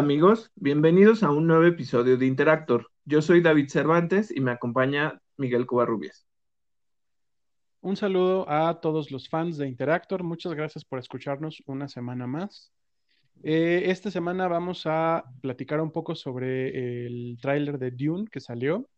[0.00, 2.90] amigos, bienvenidos a un nuevo episodio de Interactor.
[3.04, 6.26] Yo soy David Cervantes y me acompaña Miguel Covarrubias.
[7.82, 10.22] Un saludo a todos los fans de Interactor.
[10.22, 12.72] Muchas gracias por escucharnos una semana más.
[13.42, 18.88] Eh, esta semana vamos a platicar un poco sobre el tráiler de Dune que salió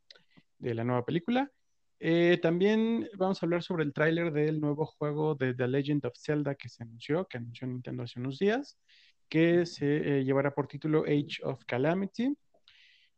[0.61, 1.51] de la nueva película.
[1.99, 6.15] Eh, también vamos a hablar sobre el tráiler del nuevo juego de The Legend of
[6.17, 8.79] Zelda que se anunció, que anunció Nintendo hace unos días,
[9.33, 9.87] que se
[10.19, 12.37] eh, llevará por título Age of Calamity.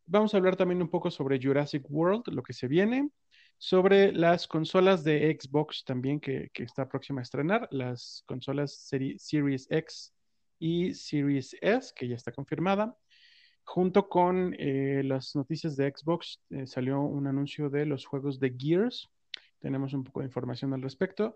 [0.07, 3.11] Vamos a hablar también un poco sobre Jurassic World, lo que se viene,
[3.59, 10.15] sobre las consolas de Xbox también que, está próxima a estrenar, las consolas Series X
[10.61, 12.97] y Series S, que ya está confirmada.
[13.65, 18.55] Junto con eh, las noticias de Xbox, eh, salió un anuncio de los juegos de
[18.57, 19.11] Gears.
[19.59, 21.35] Tenemos un poco de información al respecto.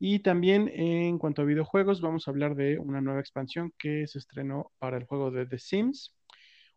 [0.00, 4.18] Y también en cuanto a videojuegos, vamos a hablar de una nueva expansión que se
[4.18, 6.14] estrenó para el juego de The Sims.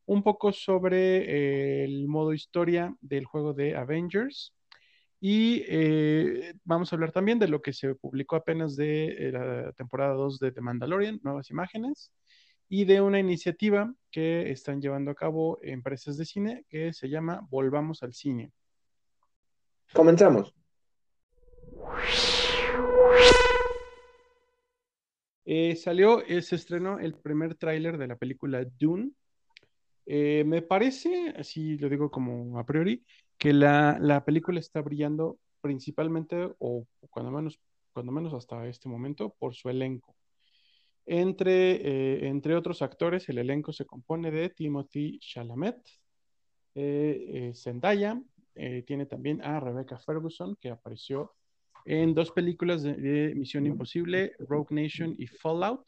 [0.05, 4.55] Un poco sobre eh, el modo historia del juego de Avengers.
[5.19, 9.71] Y eh, vamos a hablar también de lo que se publicó apenas de eh, la
[9.73, 12.11] temporada 2 de The Mandalorian, nuevas imágenes,
[12.67, 17.45] y de una iniciativa que están llevando a cabo empresas de cine que se llama
[17.51, 18.51] Volvamos al Cine.
[19.93, 20.55] Comenzamos.
[25.45, 29.11] Eh, salió, se estrenó el primer tráiler de la película Dune.
[30.05, 33.03] me parece, así lo digo como a priori,
[33.41, 37.59] que la, película está brillando principalmente, o cuando menos,
[37.91, 40.15] cuando menos hasta este momento, por su elenco.
[41.07, 45.77] Entre, eh, entre otros actores, el elenco se compone de Timothy Chalamet,
[46.75, 48.21] eh, eh, Zendaya,
[48.85, 51.33] tiene también a Rebecca Ferguson, que apareció
[51.85, 55.85] en dos películas de, Misión Imposible, Rogue Nation y Fallout,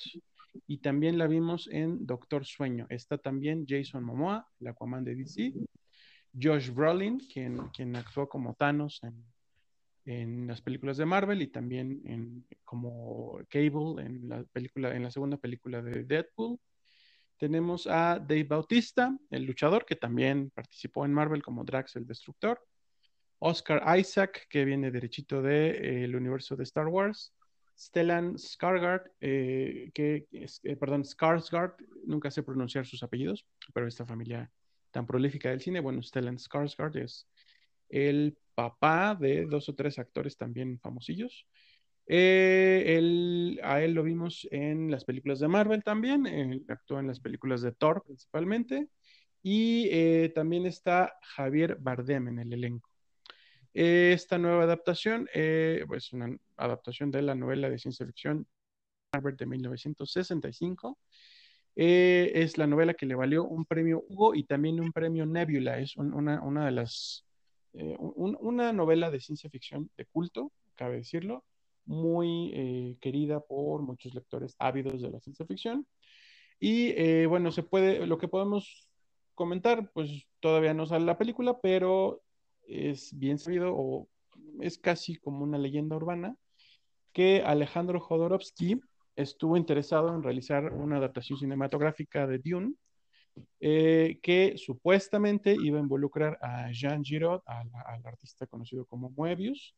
[0.67, 2.85] y también la vimos en Doctor Sueño.
[2.89, 5.53] Está también Jason Momoa, el Aquaman de DC,
[6.39, 9.23] Josh Brolin, quien, quien actuó como Thanos en,
[10.05, 15.11] en, las películas de Marvel y también en, como Cable en la, película, en la
[15.11, 16.59] segunda película de Deadpool.
[17.37, 22.59] Tenemos a Dave Bautista, el luchador, que también participó en Marvel como Drax el Destructor.
[23.45, 27.33] Oscar Isaac, que viene derechito del de, universo de Star Wars.
[27.77, 34.49] Stellan Skarsgård, eh, que, eh, perdón, Skarsgård, nunca sé pronunciar sus apellidos, pero esta familia
[34.91, 35.81] tan prolífica del cine.
[35.81, 37.27] Bueno, Stellan Skarsgård es
[37.89, 41.45] el papá de dos o tres actores también famosillos.
[42.07, 47.61] Eh, a él lo vimos en las películas de Marvel también, actuó en las películas
[47.61, 48.87] de Thor principalmente,
[49.41, 52.92] y eh, también está Javier Bardem en el elenco.
[53.73, 58.47] Esta nueva adaptación, eh, pues una adaptación de la novela de ciencia ficción
[59.21, 60.97] de 1965,
[61.75, 65.79] eh, es la novela que le valió un premio Hugo y también un premio Nebula.
[65.79, 67.25] Es una, de las,
[67.73, 71.43] eh, una novela de ciencia ficción de culto, cabe decirlo,
[71.85, 75.87] muy eh, querida por muchos lectores ávidos de la ciencia ficción.
[76.59, 78.87] Y bueno, se puede, lo que podemos
[79.35, 82.22] comentar, pues todavía no sale la película, pero
[82.67, 84.07] es bien sabido o
[84.61, 86.35] es casi como una leyenda urbana
[87.11, 88.81] que Alejandro Jodorowsky
[89.15, 92.73] estuvo interesado en realizar una adaptación cinematográfica de Dune,
[93.59, 97.69] eh, que supuestamente iba a involucrar a Jean Giraud, al,
[98.05, 99.75] artista conocido como Moebius,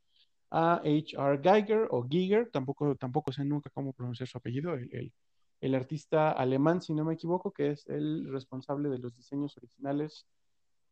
[0.51, 1.39] a H.R.
[1.41, 5.11] Geiger o Giger, tampoco, tampoco sé nunca cómo pronunciar su apellido, el,
[5.59, 10.25] el, artista alemán, si no me equivoco, que es el responsable de los diseños originales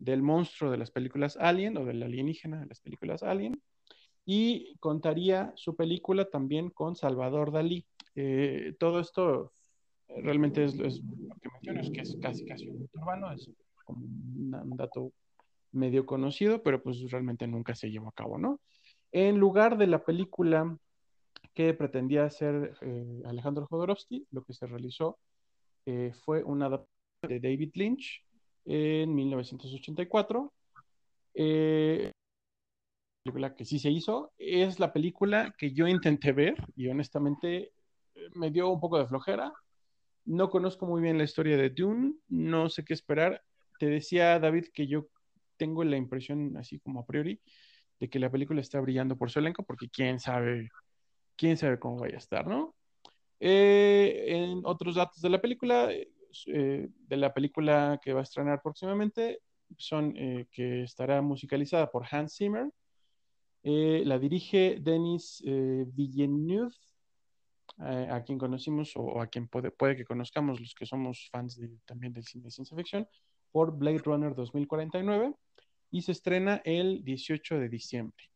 [0.03, 3.61] del monstruo de las películas Alien o del alienígena de las películas Alien,
[4.25, 9.53] y contaría su película también con Salvador Dalí, eh, todo esto
[10.07, 10.89] realmente es, lo
[11.41, 13.49] que menciono, es que es casi casi un urbano, es
[13.85, 15.13] como un dato
[15.71, 18.59] medio conocido, pero pues realmente nunca se llevó a cabo, ¿no?
[19.11, 20.77] En lugar de la película
[21.53, 25.17] que pretendía hacer eh, Alejandro Jodorowsky, lo que se realizó
[25.85, 26.89] eh, fue una adaptación
[27.29, 28.25] de David Lynch
[28.65, 30.53] en 1984.
[31.35, 32.11] Eh,
[33.23, 37.71] película que sí se hizo, es la película que yo intenté ver y honestamente
[38.35, 39.53] me dio un poco de flojera.
[40.25, 43.41] No conozco muy bien la historia de Dune, no sé qué esperar.
[43.79, 45.07] Te decía David que yo
[45.57, 47.39] tengo la impresión, así como a priori,
[47.99, 50.69] de que la película está brillando por su elenco, porque quién sabe,
[51.37, 52.75] quién sabe cómo vaya a estar, ¿no?
[53.39, 55.89] Eh, en otros datos de la película,
[56.47, 59.39] eh, de la película que va a estrenar próximamente,
[59.77, 62.69] son eh, que estará musicalizada por Hans Zimmer,
[63.63, 66.75] la dirige Denis Villeneuve,
[67.79, 71.57] eh, a quien conocimos o, a quien puede, puede, que conozcamos los que somos fans
[71.57, 73.07] de, también del cine de ciencia ficción,
[73.51, 75.33] por Blade Runner 2049
[75.89, 78.32] y se estrena el 18 de diciembre.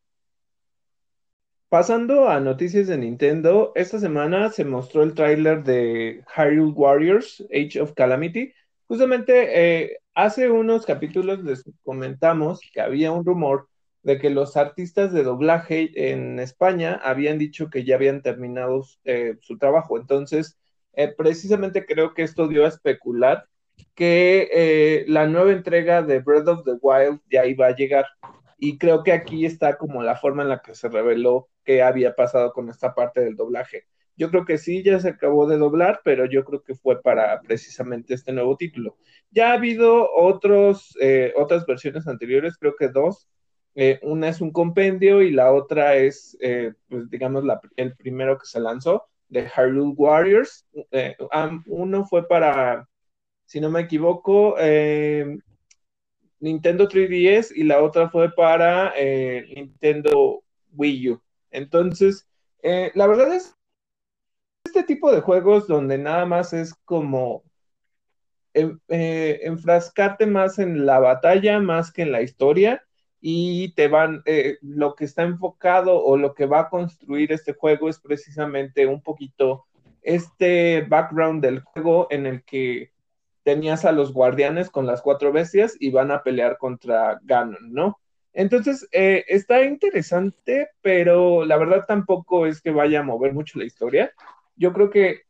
[1.70, 7.82] Pasando a noticias de Nintendo, esta semana se mostró el tráiler de Hyrule Warriors Age
[7.82, 8.54] of Calamity.
[8.88, 13.68] Justamente eh, hace unos capítulos les comentamos que había un rumor
[14.04, 19.36] de que los artistas de doblaje en España habían dicho que ya habían terminado eh,
[19.42, 19.98] su trabajo.
[20.00, 20.58] Entonces,
[20.94, 23.46] eh, precisamente creo que esto dio a especular
[23.94, 28.06] que eh, la nueva entrega de Breath of the Wild ya iba a llegar.
[28.58, 32.16] Y creo que aquí está como la forma en la que se reveló que había
[32.16, 33.86] pasado con esta parte del doblaje.
[34.16, 37.40] Yo creo que sí, ya se acabó de doblar, pero yo creo que fue para
[37.42, 38.98] precisamente este nuevo título.
[39.30, 40.98] Ya ha habido otros,
[41.36, 43.28] otras versiones anteriores, creo que dos,
[43.80, 47.44] eh, una es un compendio y la otra es, eh, pues digamos,
[47.76, 50.66] el primero que se lanzó, de Hyrule Warriors.
[50.90, 51.16] Eh,
[51.68, 52.90] uno fue para,
[53.46, 54.56] si no me equivoco,
[56.40, 58.94] Nintendo 3DS y la otra fue para
[59.56, 60.44] Nintendo
[60.74, 61.22] Wii U.
[61.52, 62.28] Entonces,
[62.62, 63.56] la verdad es
[64.66, 67.44] este tipo de juegos donde nada más es como
[68.54, 72.84] enfrascarte más en la batalla más que en la historia
[73.20, 77.54] y te van, eh, lo que está enfocado o lo que va a construir este
[77.54, 79.66] juego es precisamente un poquito
[80.02, 82.92] este background del juego en el que
[83.48, 87.98] tenías a los guardianes con las cuatro bestias y van a pelear contra Ganon, ¿no?
[88.34, 93.64] Entonces, eh, está interesante, pero la verdad tampoco es que vaya a mover mucho la
[93.64, 94.12] historia.
[94.58, 95.22] Yo creo que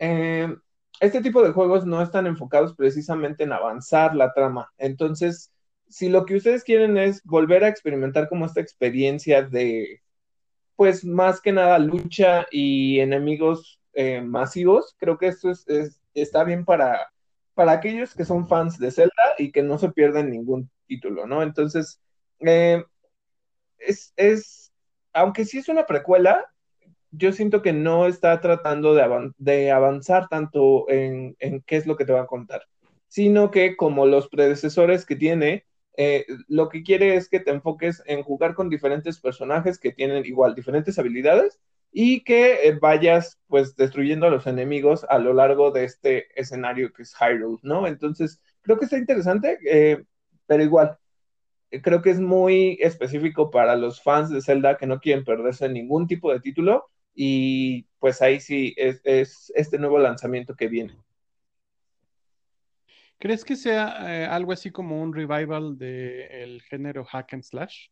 [0.00, 0.52] eh,
[0.98, 4.72] este tipo de juegos no están enfocados precisamente en avanzar la trama.
[4.76, 5.52] Entonces,
[5.88, 10.02] si lo que ustedes quieren es volver a experimentar como esta experiencia de,
[10.74, 16.64] pues más que nada lucha y enemigos eh, masivos, creo que esto es, está bien
[16.64, 17.08] para,
[17.54, 21.42] para aquellos que son fans de Zelda y que no se pierden ningún título, ¿no?
[21.42, 22.00] Entonces,
[22.40, 22.84] eh,
[23.78, 24.72] es, es,
[25.12, 26.46] aunque sí es una precuela,
[27.10, 31.96] yo siento que no está tratando de, de avanzar tanto en, en, qué es lo
[31.96, 32.62] que te va a contar,
[33.08, 35.66] sino que como los predecesores que tiene,
[35.98, 40.24] eh, lo que quiere es que te enfoques en jugar con diferentes personajes que tienen
[40.24, 41.60] igual diferentes habilidades
[41.92, 46.92] y que eh, vayas pues destruyendo a los enemigos a lo largo de este escenario
[46.92, 47.86] que es Hyrule, ¿no?
[47.86, 50.02] Entonces, creo que está interesante, eh,
[50.46, 50.98] pero igual,
[51.82, 56.06] creo que es muy específico para los fans de Zelda que no quieren perderse ningún
[56.06, 60.96] tipo de título y pues ahí sí es este nuevo lanzamiento que viene.
[63.22, 67.86] ¿Crees que sea eh, algo así como un revival del género hack and slash?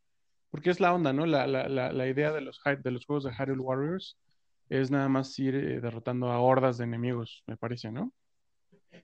[0.51, 1.25] Porque es la onda, ¿no?
[1.25, 4.17] La, idea de los, de los juegos de Hyrule Warriors
[4.69, 8.13] es nada más ir eh, derrotando a hordas de enemigos, me parece, ¿no?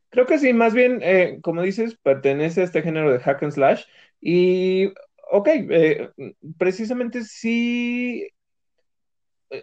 [0.10, 3.54] Creo que sí, más bien, eh, como dices, pertenece a este género de hack and
[3.54, 3.84] slash.
[4.22, 4.94] Y,
[5.32, 5.50] ok,
[6.58, 8.30] precisamente sí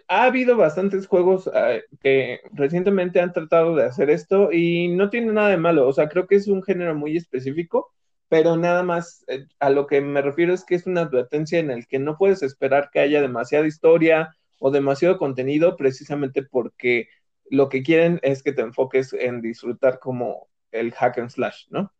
[0.07, 5.31] ha habido bastantes juegos eh, que recientemente han tratado de hacer esto y no tiene
[5.31, 5.87] nada de malo.
[5.87, 7.91] O sea, creo que es un género muy específico,
[8.27, 11.71] pero nada más eh, a lo que me refiero es que es una advertencia en
[11.71, 17.07] el que no puedes esperar que haya demasiada historia o demasiado contenido precisamente porque
[17.49, 21.91] lo que quieren es que te enfoques en disfrutar como el hack and slash, ¿no?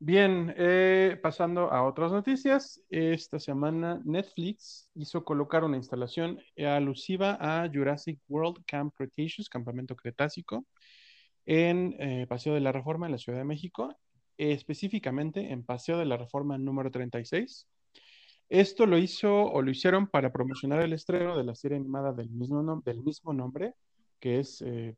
[0.00, 7.68] Bien, eh, pasando a otras noticias, esta semana Netflix hizo colocar una instalación alusiva a
[7.68, 10.64] Jurassic World Camp Cretaceous, Campamento Cretácico,
[11.46, 13.98] en eh, Paseo de la Reforma en la Ciudad de México,
[14.38, 17.66] específicamente en Paseo de la Reforma número 36.
[18.48, 22.30] Esto lo hizo o lo hicieron para promocionar el estreno de la serie animada del
[22.30, 23.74] mismo, del mismo nombre,
[24.18, 24.96] que es eh,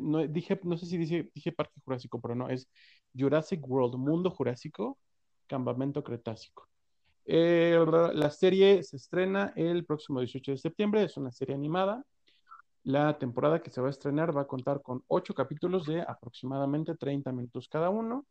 [0.00, 2.68] no, dije, no sé si dije, dije Parque Jurásico, pero no, es
[3.16, 4.98] Jurassic World, Mundo Jurásico,
[5.46, 6.68] Campamento Cretácico.
[7.24, 7.78] Eh,
[8.14, 12.04] la serie se estrena el próximo 18 de septiembre, es una serie animada.
[12.84, 16.94] La temporada que se va a estrenar va a contar con ocho capítulos de aproximadamente
[16.94, 18.26] 30 minutos cada uno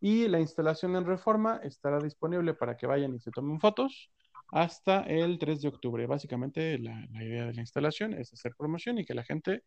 [0.00, 4.10] y la instalación en reforma estará disponible para que vayan y se tomen fotos
[4.52, 6.06] hasta el 3 de octubre.
[6.06, 9.62] Básicamente la, la idea de la instalación es hacer promoción y que la gente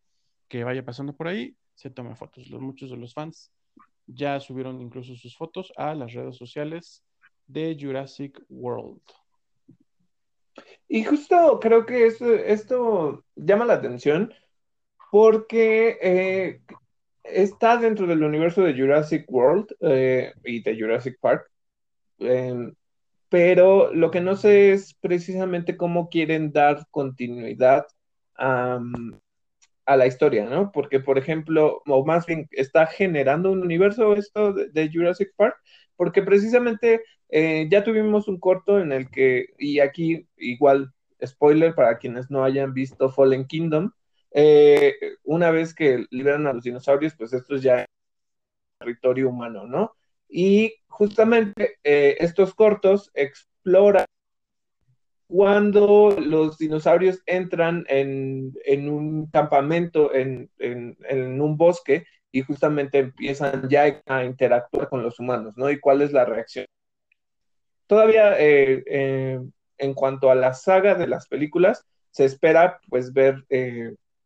[0.47, 2.47] que vaya pasando por ahí se tome fotos.
[2.49, 3.51] Los, muchos de los fans
[4.07, 7.03] ya subieron incluso sus fotos a las redes sociales
[7.47, 9.01] de Jurassic World.
[10.87, 14.33] Y justo creo que esto, llama la atención
[15.11, 16.61] porque eh,
[17.23, 21.49] está dentro del universo de Jurassic World eh, y de Jurassic Park.
[22.19, 22.73] Em,
[23.29, 27.87] pero lo que no sé es precisamente cómo quieren dar continuidad
[28.35, 28.79] a,
[29.87, 30.71] la historia, ¿no?
[30.71, 35.55] Porque, por ejemplo, o más bien está generando un universo esto de, Jurassic Park,
[35.95, 37.01] porque precisamente
[37.35, 40.93] eh, ya tuvimos un corto en el que, y aquí igual,
[41.25, 43.91] spoiler para quienes no hayan visto Fallen Kingdom,
[44.31, 47.87] eh, una vez que liberan a los dinosaurios, pues esto es ya
[48.77, 49.95] territorio humano, ¿no?
[50.29, 54.05] Y justamente eh, estos cortos exploran
[55.25, 58.53] cuando los dinosaurios entran en,
[58.89, 60.51] un campamento, en,
[61.41, 65.71] un bosque, y justamente empiezan ya a interactuar con los humanos, ¿no?
[65.71, 66.67] Y cuál es la reacción.
[67.93, 69.39] Todavía eh, eh,
[69.77, 73.45] en cuanto a la saga de las películas, se espera pues ver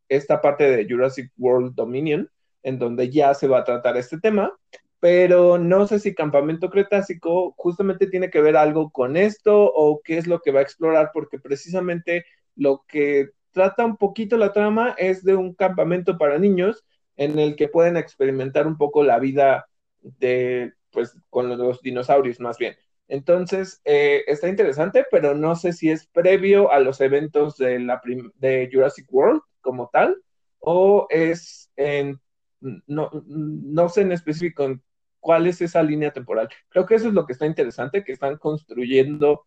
[0.08, 2.30] esta parte de Jurassic World Dominion,
[2.62, 4.58] en donde ya se va a tratar este tema,
[5.00, 10.16] pero no sé si Campamento Cretácico justamente tiene que ver algo con esto o qué
[10.16, 12.24] es lo que va a explorar, porque precisamente
[12.56, 16.86] lo que trata un poquito la trama es de un campamento para niños
[17.18, 19.68] en el que pueden experimentar un poco la vida
[20.00, 22.74] de, pues, con los dinosaurios más bien.
[23.08, 28.00] Entonces, eh, está interesante, pero no sé si es previo a los eventos de, la
[28.36, 30.16] de Jurassic World como tal,
[30.60, 32.20] o es en
[32.60, 34.78] no, no sé en específico
[35.20, 36.48] cuál es esa línea temporal.
[36.68, 39.46] Creo que eso es lo que está interesante, que están construyendo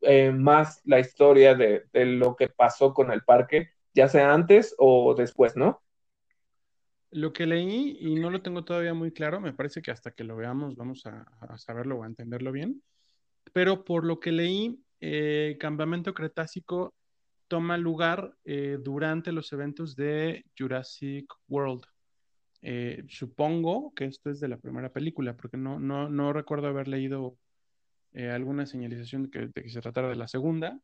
[0.00, 5.14] eh, más la historia de, lo que pasó con el parque, ya sea antes o
[5.14, 5.82] después, ¿no?
[7.12, 10.24] Lo que leí, y no lo tengo todavía muy claro, me parece que hasta que
[10.24, 12.82] lo veamos vamos a, saberlo o a entenderlo bien,
[13.52, 16.94] pero por lo que leí, eh, Campamento Cretácico
[17.52, 21.82] toma lugar eh, durante los eventos de Jurassic World.
[22.62, 26.88] Eh, supongo que esto es de la primera película, porque no, no, no recuerdo haber
[26.88, 27.36] leído
[28.14, 30.80] eh, alguna señalización de que, se tratara de la segunda.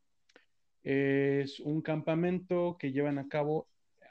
[0.83, 3.67] es un campamento que llevan a cabo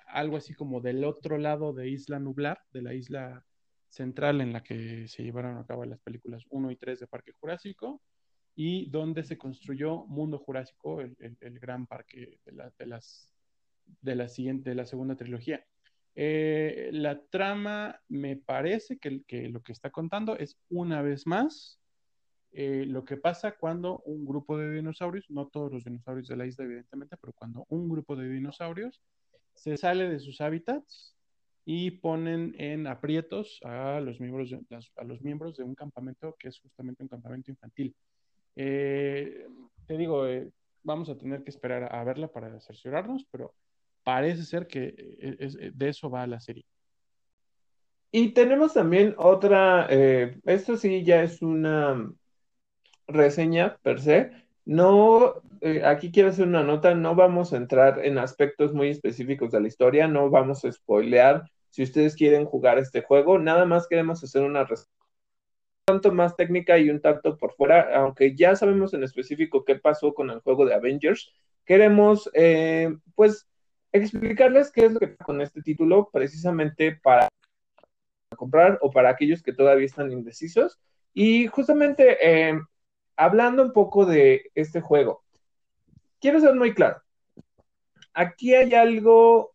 [0.08, 3.44] algo así como del otro lado de Isla Nublar, de la isla
[3.88, 7.32] central en la que se llevaron a cabo las películas 1 y 3 de Parque
[7.32, 8.02] Jurásico,
[8.54, 12.52] y donde se construyó Mundo Jurásico, el, gran parque de,
[14.14, 14.28] la,
[14.86, 15.64] segunda trilogía.
[16.14, 21.78] Eh, la trama me parece que, que, lo que está contando es una vez más
[22.52, 26.46] eh, lo que pasa cuando un grupo de dinosaurios, no todos los dinosaurios de la
[26.46, 29.02] isla evidentemente, pero cuando un grupo de dinosaurios
[29.58, 31.14] se sale de sus hábitats
[31.64, 34.60] y ponen en aprietos a los miembros de,
[34.96, 37.94] a los miembros de un campamento que es justamente un campamento infantil.
[38.56, 39.46] Eh,
[39.86, 40.24] te digo,
[40.82, 43.54] vamos a tener que esperar a verla para cerciorarnos, pero
[44.02, 46.64] parece ser que eh, eh, de eso va la serie.
[48.10, 52.10] Y tenemos también otra, eh, esto sí ya es una
[53.06, 54.30] reseña per se.
[54.68, 55.40] No,
[55.82, 59.68] aquí quiero hacer una nota, no vamos a entrar en aspectos muy específicos de la
[59.68, 64.42] historia, no vamos a spoilear si ustedes quieren jugar este juego, nada más queremos hacer
[64.42, 64.92] una reseña
[65.86, 70.12] tanto más técnica y un tanto por fuera, aunque ya sabemos en específico qué pasó
[70.12, 71.32] con el juego de Avengers,
[71.64, 72.30] queremos
[73.14, 73.48] pues
[73.90, 77.28] explicarles qué es lo que pasa con este título precisamente para
[78.36, 80.78] comprar o para aquellos que todavía están indecisos.
[81.14, 82.60] Y justamente eh,
[83.18, 85.22] hablando un poco de este juego,
[86.20, 87.02] quiero ser muy claro.
[88.14, 89.54] Aquí hay algo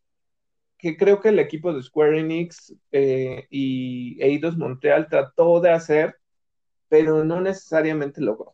[0.77, 6.17] que creo que el equipo de Square Enix eh, y Eidos Montreal trató de hacer,
[6.89, 8.53] pero no necesariamente logró.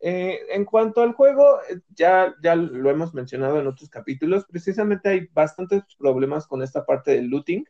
[0.00, 5.08] Eh, en cuanto al juego, eh, ya, ya lo hemos mencionado en otros capítulos, precisamente
[5.08, 7.64] hay bastantes problemas con esta parte del looting.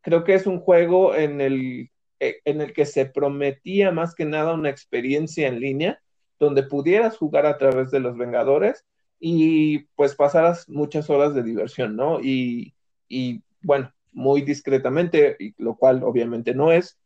[0.00, 1.90] Creo que es un juego en el,
[2.20, 6.00] eh, en el que se prometía más que nada una experiencia en línea,
[6.38, 8.84] donde pudieras jugar a través de los Vengadores
[9.20, 12.20] y pues pasaras muchas horas de diversión, ¿no?
[12.20, 12.74] Y,
[13.08, 16.98] y bueno, muy discretamente, lo cual obviamente no es,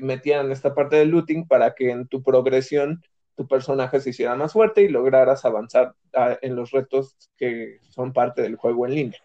[0.00, 3.02] metían esta parte del looting para que en tu progresión
[3.36, 5.94] tu personaje se hiciera más fuerte y lograras avanzar
[6.42, 9.20] en los retos que son parte del juego en línea.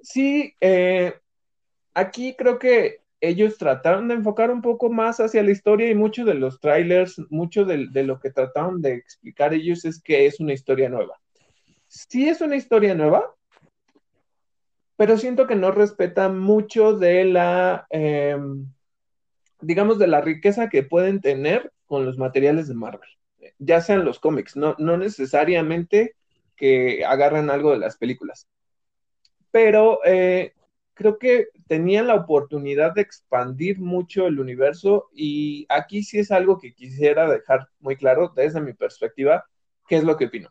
[0.00, 1.14] Sí, eh,
[1.94, 6.26] aquí creo que ellos trataron de enfocar un poco más hacia la historia y muchos
[6.26, 10.52] de los trailers, mucho de, lo que trataron de explicar ellos es que es una
[10.52, 11.20] historia nueva.
[11.88, 13.34] Sí es una historia nueva,
[14.96, 18.66] pero siento que no respeta mucho de la, em,
[19.60, 23.08] digamos, de la riqueza que pueden tener con los materiales de Marvel,
[23.58, 26.14] ya sean los cómics, no, no necesariamente
[26.56, 28.48] que agarren algo de las películas.
[29.50, 30.52] Pero eh,
[30.98, 36.58] creo que tenían la oportunidad de expandir mucho el universo y aquí sí es algo
[36.58, 39.46] que quisiera dejar muy claro desde mi perspectiva,
[39.86, 40.50] qué es lo que opino.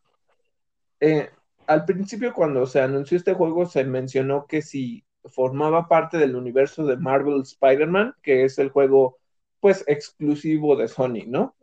[1.02, 1.30] Eh,
[1.68, 6.86] al principio cuando se anunció este juego se mencionó que si formaba parte del universo
[6.86, 9.18] de Marvel Spider-Man, que es el juego
[9.60, 11.58] pues exclusivo de Sony, ¿no?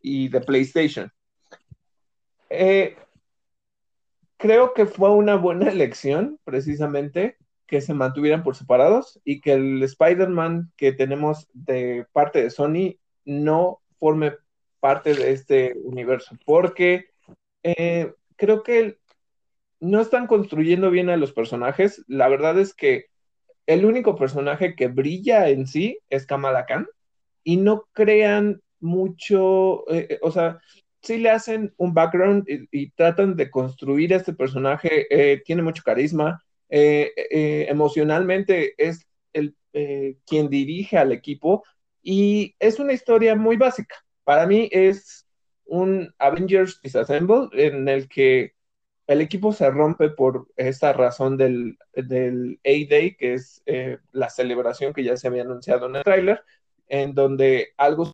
[0.00, 1.10] Y de PlayStation.
[2.50, 2.96] Eh,
[4.36, 7.36] creo que fue una buena elección, precisamente,
[7.68, 12.96] que se mantuvieran por separados y que el Spider-Man que tenemos de parte de Sony
[13.26, 14.32] no forme
[14.80, 17.10] parte de este universo, porque
[17.62, 18.98] eh, creo que
[19.80, 22.04] no están construyendo bien a los personajes.
[22.08, 23.06] La verdad es que
[23.66, 26.86] el único personaje que brilla en sí es Kamala Khan
[27.44, 30.58] y no crean mucho, eh, eh, o sea,
[31.02, 35.06] sí le hacen un background y, tratan de construir este personaje,
[35.44, 39.54] tiene mucho carisma, emocionalmente es el
[40.26, 41.62] quien dirige al equipo
[42.02, 43.96] y es una historia muy básica.
[44.24, 45.26] Para mí es
[45.64, 48.54] un Avengers Disassemble en el que
[49.06, 55.02] el equipo se rompe por esta razón del, A-Day, que es eh, la celebración que
[55.02, 56.44] ya se había anunciado en el tráiler,
[56.88, 58.12] en donde algo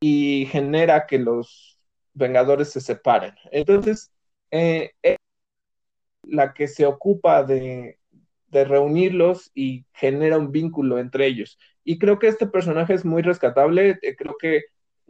[0.00, 1.78] y genera que los
[2.14, 3.34] Vengadores se separen.
[3.50, 4.10] Entonces,
[4.50, 4.92] eh,
[6.22, 7.98] la que se ocupa de,
[8.50, 11.58] reunirlos y genera un vínculo entre ellos.
[11.84, 14.64] Y creo que este personaje es muy rescatable, eh, creo que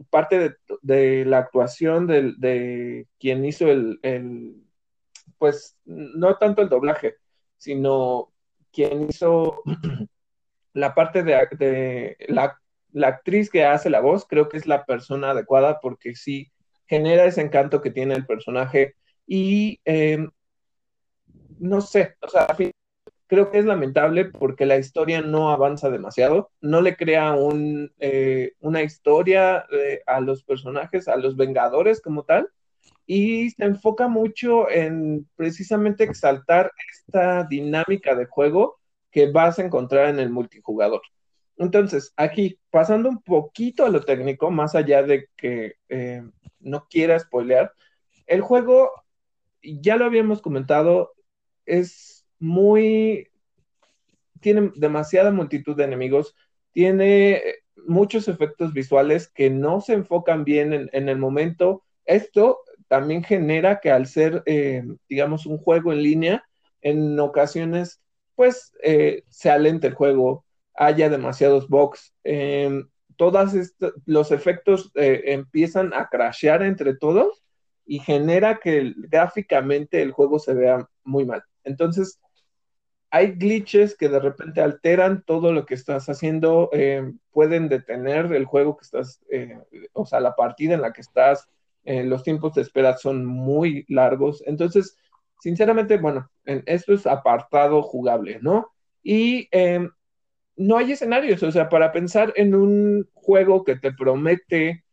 [0.09, 3.99] parte de, la actuación de, quien hizo el
[5.43, 7.15] pues no tanto el doblaje,
[7.57, 8.31] sino
[8.71, 9.61] quien hizo
[10.73, 12.57] la parte de, la,
[13.05, 16.49] actriz que hace la voz, creo que es la persona adecuada porque sí
[16.87, 18.95] genera ese encanto que tiene el personaje
[19.27, 20.31] y em,
[21.63, 22.47] no sé, o sea,
[23.27, 27.35] creo que es lamentable porque la historia no avanza demasiado, no le crea
[27.99, 32.49] eh, una historia eh, a los personajes, a los Vengadores como tal,
[33.05, 38.77] y se enfoca mucho en precisamente exaltar esta dinámica de juego
[39.09, 41.01] que vas a encontrar en el multijugador.
[41.57, 46.23] Entonces, aquí, pasando un poquito a lo técnico, más allá de que eh,
[46.59, 47.71] no quiera spoilear,
[48.27, 48.91] el juego,
[49.61, 51.12] ya lo habíamos comentado,
[51.65, 53.29] es muy,
[54.39, 56.35] tiene demasiada multitud de enemigos,
[56.71, 57.41] tiene
[57.87, 61.83] muchos efectos visuales que no se enfocan bien en, el momento.
[62.05, 66.43] Esto también genera que al ser, eh, digamos, un juego en línea,
[66.81, 68.01] en ocasiones,
[68.35, 70.45] pues eh, se alente el juego,
[70.75, 72.83] haya demasiados bugs, eh,
[73.15, 73.53] todos
[74.05, 77.43] los efectos empiezan a crashear entre todos
[77.85, 81.43] y genera que gráficamente el juego se vea muy mal.
[81.63, 82.19] Entonces,
[83.09, 86.71] hay glitches que de repente alteran todo lo que estás haciendo,
[87.31, 89.21] pueden detener el juego que estás,
[89.93, 91.47] o sea, la partida en la que estás,
[91.85, 94.43] eh, los tiempos de espera son muy largos.
[94.47, 94.97] Entonces,
[95.39, 98.71] sinceramente, bueno, esto es apartado jugable, ¿no?
[99.03, 99.47] Y
[100.55, 104.83] no hay escenarios, o sea, para pensar en un juego que te promete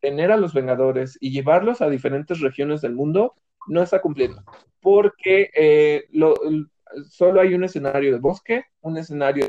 [0.00, 3.34] tener a los Vengadores y llevarlos a diferentes regiones del mundo,
[3.66, 4.42] no está cumpliendo,
[4.80, 6.08] porque eh,
[7.08, 9.48] solo hay un escenario de bosque, un escenario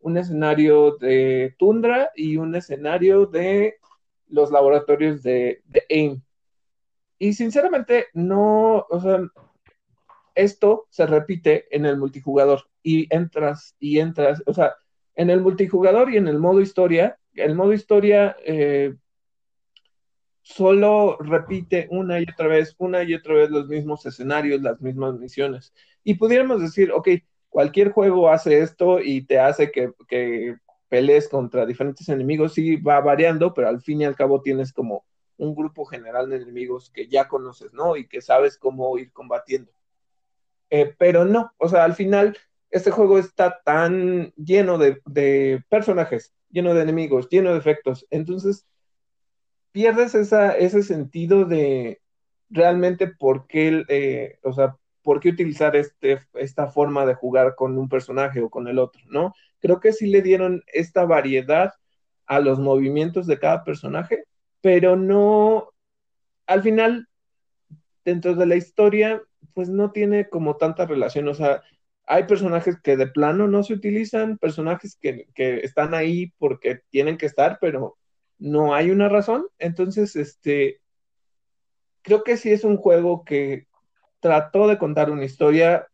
[0.00, 3.76] un escenario de tundra y un escenario de
[4.28, 6.22] los laboratorios de, AIM.
[7.18, 9.20] Y sinceramente, no, o sea,
[10.34, 14.74] esto se repite en el multijugador y entras y entras, o sea,
[15.16, 18.94] en el multijugador y en el modo historia, el modo historia eh,
[20.48, 25.18] solo repite una y otra vez, una y otra vez los mismos escenarios, las mismas
[25.18, 25.74] misiones.
[26.02, 27.08] Y pudiéramos decir, ok,
[27.50, 30.56] cualquier juego hace esto y te hace que, que
[30.88, 35.04] pelees contra diferentes enemigos, sí va variando, pero al fin y al cabo tienes como
[35.36, 37.96] un grupo general de enemigos que ya conoces, ¿no?
[37.96, 39.70] Y que sabes cómo ir combatiendo.
[40.70, 42.38] Eh, pero no, o sea, al final
[42.70, 48.66] este juego está tan lleno de, personajes, lleno de enemigos, lleno de efectos, entonces
[49.72, 52.00] pierdes esa, ese sentido de
[52.50, 57.78] realmente por qué, eh, o sea, por qué utilizar este, esta forma de jugar con
[57.78, 59.34] un personaje o con el otro, ¿no?
[59.60, 61.72] Creo que sí le dieron esta variedad
[62.26, 64.24] a los movimientos de cada personaje,
[64.60, 65.70] pero no,
[66.46, 67.08] al final,
[68.04, 69.22] dentro de la historia,
[69.54, 71.62] pues no tiene como tanta relación, o sea,
[72.06, 77.18] hay personajes que de plano no se utilizan, personajes que, que están ahí porque tienen
[77.18, 77.97] que estar, pero
[78.38, 80.80] no hay una razón, entonces, este,
[82.02, 83.66] creo que sí es un juego que
[84.20, 85.88] trató de contar una historia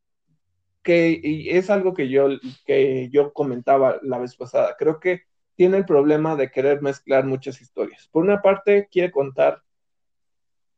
[0.83, 2.29] que es algo que yo,
[2.67, 4.77] que yo comentaba la vez pasada.
[4.79, 5.23] Creo que
[5.57, 8.09] tiene el problema de querer mezclar muchas historias.
[8.13, 9.63] Por una parte, quiere contar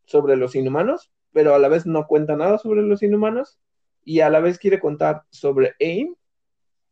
[0.04, 3.58] sobre los inhumanos, pero a la vez no cuenta nada sobre los inhumanos
[4.04, 6.14] y a la vez quiere contar sobre AIM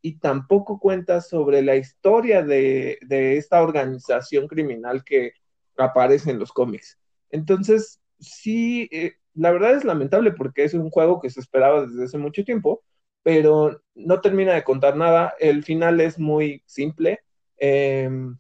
[0.05, 2.99] y tampoco cuenta sobre la historia de,
[3.39, 5.33] esta organización criminal que
[5.79, 6.99] aparece en los cómics.
[7.31, 12.05] Entonces, sí, eh, la verdad es lamentable porque es un juego que se esperaba desde
[12.05, 12.83] hace mucho tiempo,
[13.23, 15.33] pero no termina de contar nada.
[15.41, 17.21] El final es muy simple.
[17.57, 18.37] Em,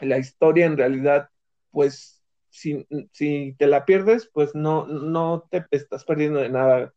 [0.00, 1.28] la historia en realidad,
[1.72, 6.94] pues, si, si, te la pierdes, pues no, no te estás perdiendo de nada.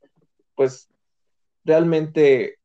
[0.55, 0.87] Pues
[1.65, 2.59] realmente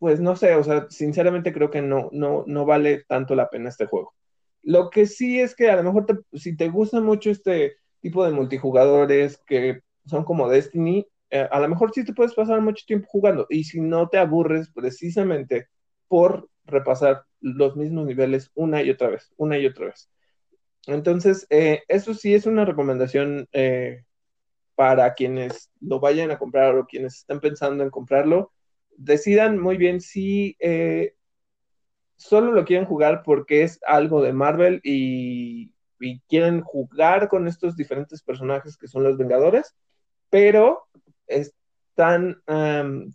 [0.00, 3.68] pues no sé, o sea, sinceramente creo que no, no, no vale tanto la pena
[3.68, 4.14] este juego.
[4.62, 8.32] Lo que sí es que a lo mejor si te gusta mucho este tipo de
[8.32, 13.08] multijugadores que son como Destiny, eh, a lo mejor sí te puedes pasar mucho tiempo
[13.10, 15.68] jugando y si no te aburres precisamente
[16.08, 20.10] por repasar los mismos niveles una y otra vez, una y otra vez.
[20.86, 24.04] Entonces, eh, eso sí es una recomendación eh,
[24.74, 28.52] para quienes lo vayan a comprar o quienes estén pensando en comprarlo
[28.96, 31.14] decidan muy bien si eh,
[32.16, 35.72] solo lo quieren jugar porque es algo de Marvel y,
[36.28, 39.74] quieren jugar con estos diferentes personajes que son los Vengadores,
[40.28, 40.82] pero
[41.26, 42.42] están,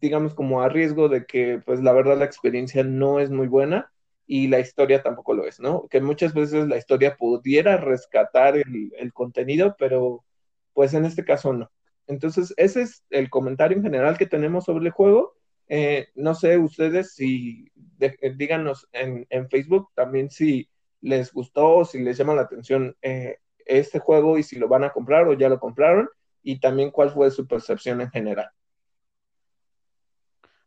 [0.02, 3.92] digamos, como a riesgo de que, pues la verdad, la experiencia no es muy buena
[4.26, 5.88] y la historia tampoco lo es, ¿no?
[5.88, 10.26] Que muchas veces la historia pudiera rescatar el, el contenido, pero
[10.74, 11.70] pues en este caso no.
[12.08, 15.36] Entonces, ese es el comentario en general que tenemos sobre el juego.
[15.72, 20.68] Eh, no sé ustedes si eh, díganos en, Facebook también si
[21.00, 24.84] les gustó o si les llama la atención eh, este juego y si lo van
[24.84, 26.10] a comprar o ya lo compraron
[26.42, 28.50] y también cuál fue su percepción en general.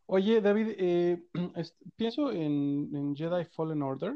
[0.05, 1.19] Oye, David,
[1.97, 4.13] pienso en, Jedi Fallen Order,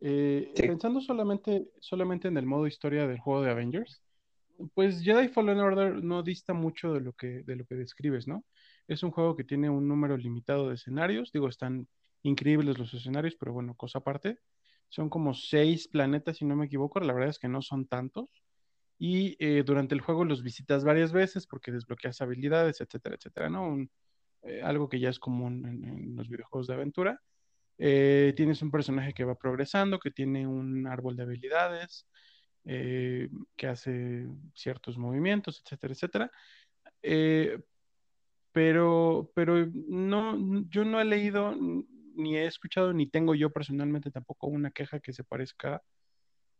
[0.00, 4.02] pensando solamente, solamente en el modo historia del juego de Avengers,
[4.74, 8.44] pues Jedi Fallen Order no dista mucho de lo que, de lo que describes, ¿no?
[8.90, 11.30] Es un juego que tiene un número limitado de escenarios.
[11.30, 11.86] Digo, están
[12.24, 14.40] increíbles los escenarios, pero bueno, cosa aparte.
[14.88, 16.98] Son como seis planetas, si no me equivoco.
[16.98, 18.28] La verdad es que no son tantos.
[18.98, 23.78] Y eh, durante el juego los visitas varias veces porque desbloqueas habilidades, etcétera, etcétera, ¿no?
[24.42, 27.20] Eh, algo que ya es común en, los videojuegos de aventura.
[27.78, 32.08] Eh, tienes un personaje que va progresando, que tiene un árbol de habilidades,
[32.64, 36.30] que hace ciertos movimientos, etcétera, etcétera
[38.52, 41.54] pero, pero no, yo no he leído,
[42.14, 45.82] ni he escuchado, ni tengo yo personalmente tampoco una queja que se parezca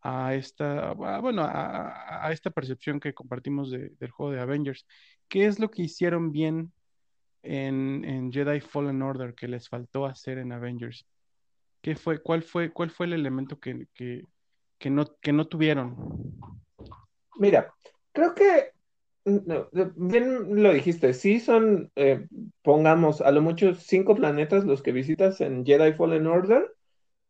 [0.02, 4.86] a esta, bueno, a, esta percepción que compartimos del juego de Avengers.
[5.28, 6.72] ¿Qué es lo que hicieron bien
[7.42, 11.06] en, Jedi Fallen Order que les faltó hacer en Avengers?
[11.82, 15.96] ¿Qué fue, cuál fue, cuál fue el elemento que, que, no, que no tuvieron?
[17.36, 17.72] Mira,
[18.12, 18.69] creo que
[19.24, 22.26] bien lo dijiste, sí son, eh,
[22.62, 26.72] pongamos, a lo mucho cinco planetas los que visitas en Jedi Fallen Order,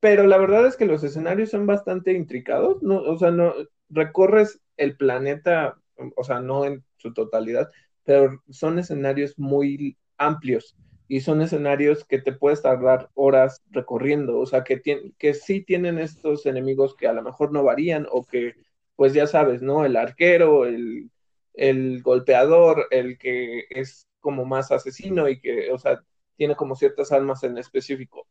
[0.00, 2.98] pero la verdad es que los escenarios son bastante intricados, ¿no?
[3.02, 3.54] O sea, no
[3.90, 5.78] recorres el planeta,
[6.16, 7.70] o sea, no en su totalidad,
[8.04, 10.76] pero son escenarios muy amplios
[11.08, 14.80] y son escenarios que te puedes tardar horas recorriendo, o sea, que,
[15.18, 18.54] que sí tienen estos enemigos que a lo mejor no varían o que,
[18.96, 19.84] pues ya sabes, ¿no?
[19.84, 21.10] El arquero, el
[21.54, 26.02] el golpeador, el que es como más asesino y que, o sea,
[26.36, 28.26] tiene como ciertas almas en específico.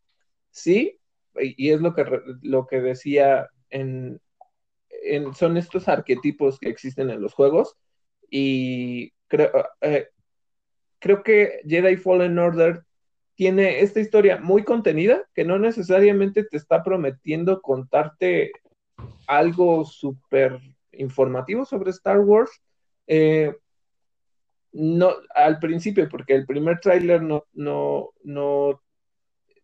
[0.52, 1.00] Sí,
[1.40, 2.06] y es lo que,
[2.42, 4.20] lo que decía en,
[5.36, 7.76] son estos arquetipos que existen en los juegos
[8.30, 9.52] y creo,
[9.82, 10.10] eh,
[11.00, 12.84] creo que Jedi Fallen Order
[13.36, 18.52] tiene esta historia muy contenida que no necesariamente te está prometiendo contarte
[19.28, 20.60] algo súper
[20.92, 22.52] informativo sobre Star Wars,
[23.10, 23.56] eh,
[24.72, 28.84] no, al principio, porque el primer tráiler no, no, no,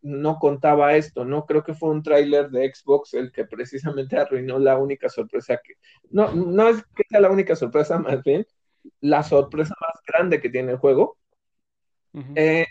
[0.02, 1.46] no contaba esto, ¿no?
[1.46, 5.74] Creo que fue un tráiler de Xbox el que precisamente arruinó la única sorpresa que,
[6.10, 8.44] no, no es que sea la única sorpresa, más bien,
[9.00, 11.16] la sorpresa más grande que tiene el juego.
[12.34, 12.66] Eh,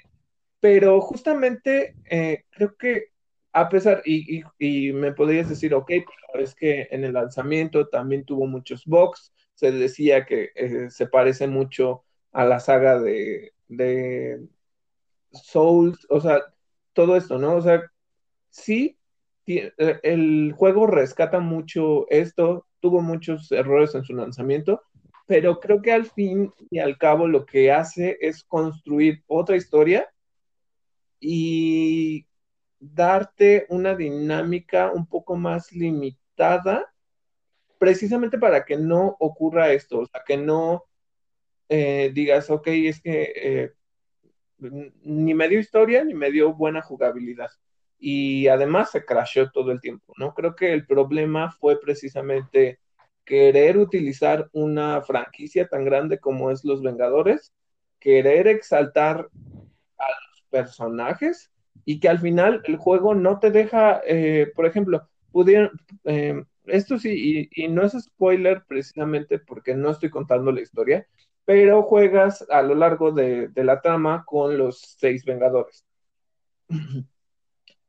[0.60, 3.10] pero justamente eh, creo que
[3.54, 5.90] a pesar, y, y, me podrías decir, ok,
[6.34, 11.08] pero es que en el lanzamiento también tuvo muchos bugs, se decía que eh, se
[11.08, 14.48] parece mucho a la saga de, de
[15.32, 16.42] Souls, o sea,
[16.94, 17.56] todo esto, ¿no?
[17.56, 17.82] O sea,
[18.50, 18.98] sí,
[19.48, 19.72] eh,
[20.04, 24.82] el juego rescata mucho esto, tuvo muchos errores en su lanzamiento,
[25.28, 30.10] pero creo que al fin y al cabo lo que hace es construir otra historia
[31.20, 32.26] y
[32.80, 36.94] darte una dinámica un poco más limitada
[37.78, 40.86] precisamente para que no ocurra esto, o sea, que no
[41.70, 43.72] eh, digas, ok, es que eh,
[45.04, 47.50] ni me dio historia ni me dio buena jugabilidad.
[47.98, 50.34] Y además se crashó todo el tiempo, ¿no?
[50.34, 52.80] Creo que el problema fue precisamente
[53.24, 57.54] querer utilizar una franquicia tan grande como es Los Vengadores,
[58.00, 59.30] querer exaltar
[59.98, 61.52] a los personajes
[61.86, 65.72] y que al final el juego no te deja, eh, por ejemplo, pudieron,
[66.68, 71.08] esto sí, y, no es spoiler precisamente porque no estoy contando la historia,
[71.46, 75.86] pero juegas a lo largo de, la trama con los seis Vengadores.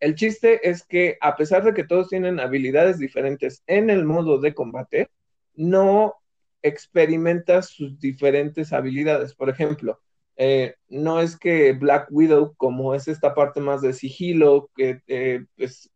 [0.01, 4.39] El chiste es que a pesar de que todos tienen habilidades diferentes en el modo
[4.39, 5.09] de combate,
[5.55, 6.15] no
[6.63, 9.35] experimentas sus diferentes habilidades.
[9.35, 10.01] Por ejemplo,
[10.37, 15.47] eh, no es que Black Widow, como es esta parte más de sigilo, que eh,
[15.57, 15.91] pues,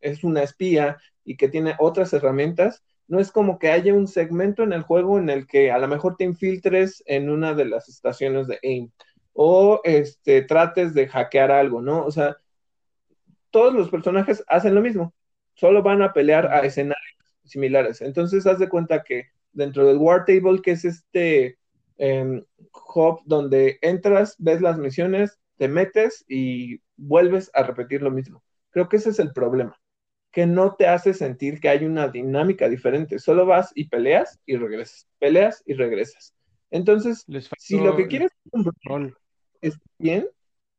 [0.00, 4.62] es una espía y que tiene otras herramientas, no es como que haya un segmento
[4.62, 7.88] en el juego en el que a lo mejor te infiltres en una de las
[7.88, 8.90] estaciones de AIM
[9.34, 12.04] o este, trates de hackear algo, ¿no?
[12.04, 12.36] O sea,
[13.50, 15.14] todos los personajes hacen lo mismo,
[15.54, 18.00] solo van a pelear a escenarios similares.
[18.00, 21.58] Entonces, haz de cuenta que dentro del War Table, que es este
[21.98, 22.42] em,
[22.94, 28.42] hub donde entras, ves las misiones, te metes y vuelves a repetir lo mismo.
[28.70, 29.81] Creo que ese es el problema
[30.32, 33.18] que no te hace sentir que hay una dinámica diferente.
[33.18, 36.34] Solo vas y peleas y regresas, peleas y regresas.
[36.70, 37.26] Entonces,
[37.58, 39.18] si lo que quieres es un rol,
[39.60, 40.26] es bien,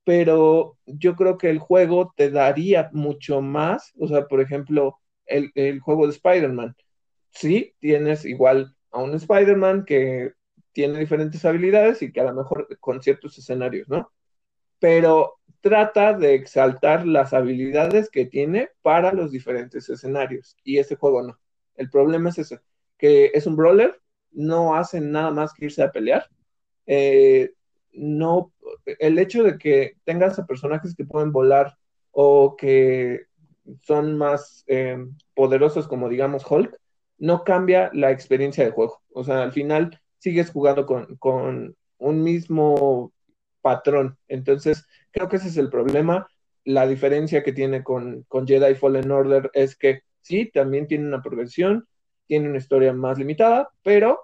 [0.04, 3.94] pero yo creo que el juego te daría mucho más.
[4.00, 6.76] O sea, por ejemplo, el, el juego de Spider-Man.
[7.30, 10.34] Sí, tienes igual a un Spider-Man que
[10.72, 14.12] tiene diferentes habilidades y que a lo mejor con ciertos escenarios, ¿no?
[14.84, 20.58] Pero trata de exaltar las habilidades que tiene para los diferentes escenarios.
[20.65, 21.39] Y ese juego no.
[21.78, 22.60] El problema es ese,
[22.98, 23.98] que es un brawler,
[24.34, 26.28] no hacen nada más que irse a pelear.
[26.86, 27.54] Eh,
[27.93, 28.52] no,
[28.86, 31.78] el hecho de que tengas a personajes que pueden volar
[32.12, 33.22] o que
[33.84, 34.98] son más eh,
[35.34, 36.78] poderosos como digamos Hulk,
[37.19, 39.02] no cambia la experiencia de juego.
[39.13, 43.13] O sea, al final sigues jugando con un mismo
[43.63, 44.17] patrón.
[44.28, 46.28] Entonces, Creo que ese es el problema.
[46.65, 51.88] La diferencia que tiene con, Jedi Fallen Order es que sí, también tiene una progresión,
[52.28, 54.21] tiene una historia más limitada, pero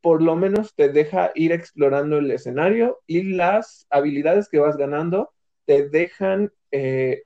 [0.00, 5.32] por lo menos te deja ir explorando el escenario y las habilidades que vas ganando
[5.64, 7.22] te dejan eh,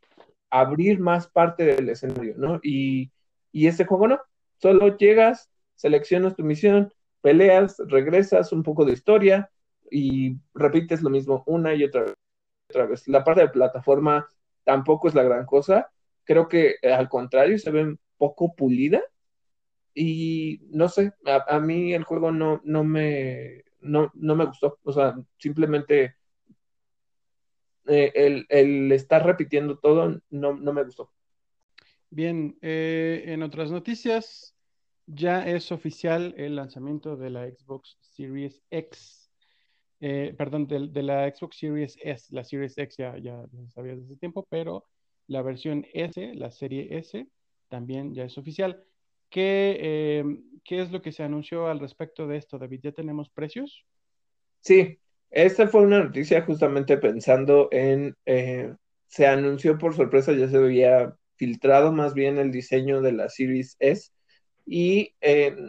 [0.50, 2.61] abrir más parte del escenario, ¿no?
[2.62, 3.11] Y,
[3.50, 4.20] y este juego no,
[4.59, 9.50] solo llegas, seleccionas tu misión, peleas, regresas, un poco de historia
[9.90, 12.07] y repites lo mismo una y otra
[12.68, 13.07] otra vez.
[13.09, 14.29] La parte de plataforma
[14.64, 15.90] tampoco es la gran cosa.
[16.25, 19.03] Creo que eh, al contrario se ve poco pulida.
[19.94, 24.79] Y no sé, a, mí el juego no, no, me, no, me gustó.
[24.83, 26.16] O sea, simplemente
[27.87, 31.12] eh, el, estar repitiendo todo no, me gustó.
[32.11, 34.55] Bien, eh, en otras noticias,
[35.07, 39.26] ya es oficial el lanzamiento de la Xbox Series X
[40.01, 44.17] eh, perdón, de, la Xbox Series S, la Series X ya, ya sabía desde hace
[44.17, 44.85] tiempo, pero
[45.27, 47.27] la versión S, la serie S,
[47.69, 48.85] también ya es oficial.
[49.31, 50.25] ¿Qué, eh,
[50.65, 52.81] ¿Qué es lo que se anunció al respecto de esto, David?
[52.83, 53.85] ¿Ya tenemos precios?
[54.61, 54.99] Sí,
[55.31, 58.75] esta fue una noticia justamente pensando en, eh,
[59.07, 63.77] se anunció por sorpresa, ya se había filtrado más bien el diseño de la Series
[63.79, 64.11] S
[64.65, 65.15] y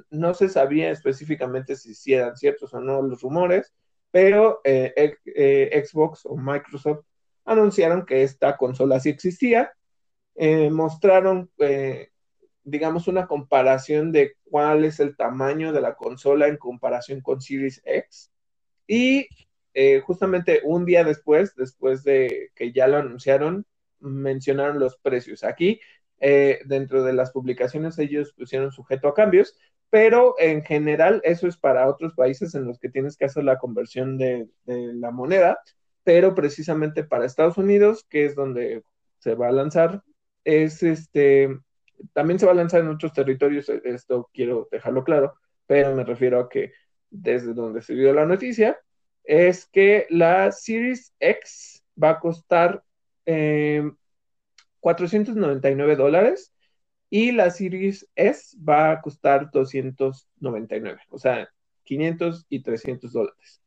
[0.10, 3.74] no se sabía específicamente si eran ciertos o no los rumores,
[4.18, 7.06] pero eh, eh, Xbox o Microsoft
[7.46, 9.74] anunciaron que esta consola sí existía,
[10.34, 11.52] eh, mostraron,
[12.64, 17.80] digamos, una comparación de cuál es el tamaño de la consola en comparación con Series
[17.86, 18.32] X
[18.88, 19.28] y
[20.02, 23.68] justamente un día después, después de que ya lo anunciaron,
[24.00, 25.44] mencionaron los precios.
[25.44, 25.80] Aquí,
[26.20, 29.56] dentro de las publicaciones, ellos pusieron sujeto a cambios,
[29.90, 33.58] pero en general eso es para otros países en los que tienes que hacer la
[33.58, 35.60] conversión de, la moneda,
[36.04, 38.84] pero precisamente para Estados Unidos, que es donde
[39.20, 40.04] se va a lanzar,
[40.44, 41.58] es este,
[42.14, 46.40] también se va a lanzar en otros territorios, esto quiero dejarlo claro, pero me refiero
[46.40, 46.74] a que
[47.10, 48.78] desde donde se dio la noticia,
[49.24, 52.84] es que la Series X va a costar
[53.26, 56.54] 499 eh, dólares
[57.10, 61.50] y la Series S va a costar 299, o sea,
[61.84, 63.62] 500 y 300 dólares.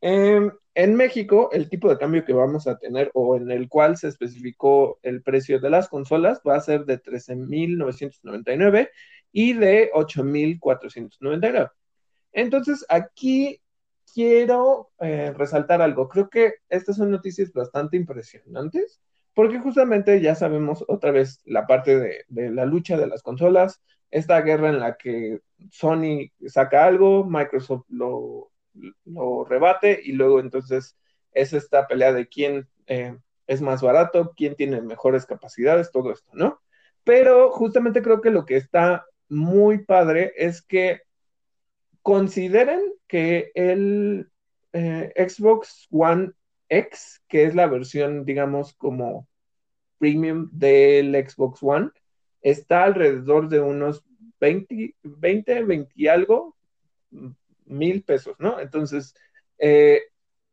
[0.00, 3.98] Em, en México, el tipo de cambio que vamos a tener o en el cual
[3.98, 8.88] se especificó el precio de las consolas va a ser de 13.999
[9.32, 11.68] y de 8,499.
[12.32, 13.60] Entonces, aquí
[14.14, 16.08] quiero eh, resaltar algo.
[16.08, 19.00] Creo que estas son noticias bastante impresionantes,
[19.34, 24.40] porque justamente ya sabemos otra vez la parte de, la lucha de las consolas, esta
[24.40, 25.40] guerra en la que
[25.70, 28.50] Sony saca algo, Microsoft lo,
[29.04, 30.96] lo rebate y luego entonces
[31.32, 33.16] es esta pelea de quién eh,
[33.46, 36.60] es más barato, quién tiene mejores capacidades, todo esto, ¿no?
[37.04, 41.02] Pero justamente creo que lo que está muy padre es que
[42.02, 44.30] consideren que el
[44.72, 46.32] eh, Xbox One
[46.70, 49.28] X, que es la versión, digamos, como
[49.98, 51.90] premium del Xbox One,
[52.40, 54.02] está alrededor de unos
[54.40, 56.56] 20, 20, 20 y algo
[57.66, 58.60] mil pesos, ¿no?
[58.60, 59.14] Entonces,
[59.58, 60.00] eh,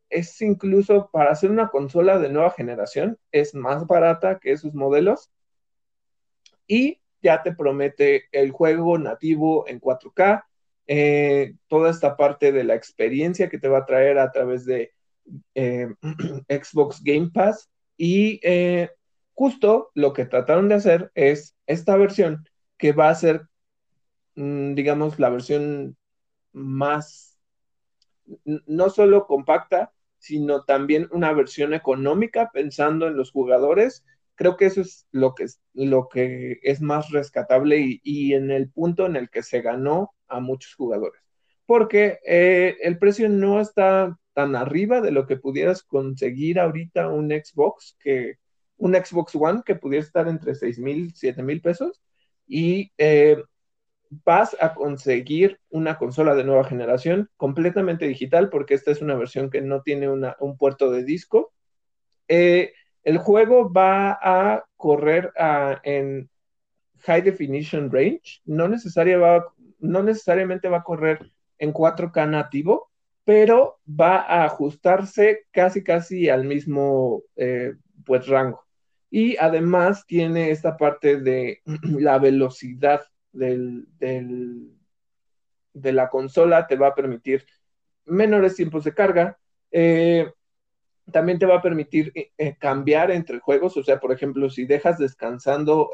[0.10, 5.32] es incluso para hacer una consola de nueva generación, es más barata que esos modelos
[6.67, 10.45] y ya te promete el juego nativo en 4K,
[10.88, 14.93] eh, toda esta parte de la experiencia que te va a traer a través de
[15.56, 15.88] eh,
[16.50, 18.40] Xbox Game Pass y
[19.38, 23.48] justo lo que trataron de hacer es esta versión que va a ser,
[24.36, 25.96] mm, digamos, la versión
[26.54, 27.40] más,
[28.66, 34.04] no solo compacta, sino también una versión económica pensando en los jugadores.
[34.36, 38.70] Creo que eso es lo que es, lo que es más rescatable y, en el
[38.72, 41.22] punto en el que se ganó a muchos jugadores.
[41.66, 47.32] Porque eh, el precio no está tan arriba de lo que pudieras conseguir ahorita un
[47.32, 48.38] Xbox, que
[48.78, 52.04] un Xbox One que pudiera estar entre 6 mil, 7 mil pesos.
[52.45, 53.41] Y eh,
[54.12, 59.50] vas a conseguir una consola de nueva generación completamente digital, porque esta es una versión
[59.50, 61.52] que no tiene un puerto de disco.
[62.28, 62.73] Eh,
[63.04, 65.34] el juego va a correr
[65.82, 66.30] en
[67.00, 72.91] High Definition Range, no, no necesariamente va a correr en 4K nativo,
[73.28, 77.74] pero va a ajustarse casi casi al mismo eh,
[78.06, 78.66] pues rango.
[79.10, 81.62] Y además tiene esta parte de
[82.00, 83.02] la velocidad
[83.34, 84.72] del, de
[85.92, 87.46] la consola te va a permitir
[88.06, 89.38] menores tiempos de carga.
[89.72, 90.32] Eh,
[91.12, 94.66] también te va a permitir eh, eh, cambiar entre juegos, o sea, por ejemplo, si
[94.66, 95.92] dejas descansando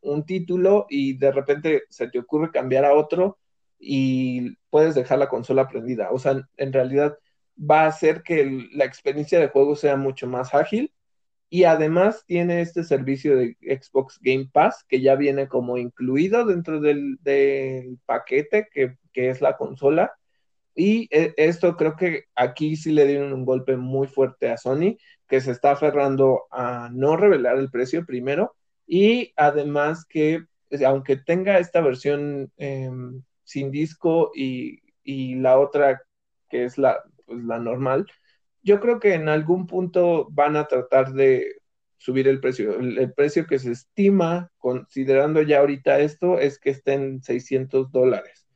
[0.00, 3.36] un título y de repente se te ocurre cambiar a otro
[3.84, 6.12] y puedes dejar la consola prendida.
[6.12, 7.18] O sea, en realidad
[7.58, 10.92] va a hacer que la experiencia de juego sea mucho más ágil
[11.50, 16.80] y además tiene este servicio de Xbox Game Pass que ya viene como incluido dentro
[16.80, 17.18] del,
[18.06, 20.12] paquete que, es la consola.
[20.74, 24.96] Y eh, esto creo que aquí sí le dieron un golpe muy fuerte a Sony,
[25.28, 28.54] que se está aferrando a no revelar el precio primero.
[28.86, 30.44] Y además que,
[30.86, 36.02] aunque tenga esta versión em, sin disco y, la otra
[36.48, 38.06] que es la, pues, la normal,
[38.62, 41.56] yo creo que en algún punto van a tratar de
[41.98, 42.78] subir el precio.
[42.78, 48.46] El, precio que se estima, considerando ya ahorita esto, es que estén 600 dólares.